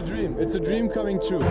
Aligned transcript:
a 0.00 0.06
dream. 0.06 0.36
It's 0.38 0.54
a 0.54 0.60
dream 0.60 0.88
coming 0.88 1.20
true. 1.20 1.44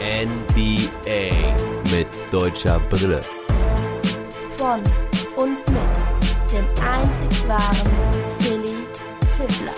NBA 0.00 1.30
mit 1.92 2.08
deutscher 2.30 2.80
Brille. 2.90 3.20
Von 4.56 4.82
und 5.36 5.58
mit 5.70 6.52
dem 6.52 6.66
einzig 6.82 7.48
wahren 7.48 7.92
Philly 8.38 8.74
Fiddler. 9.36 9.74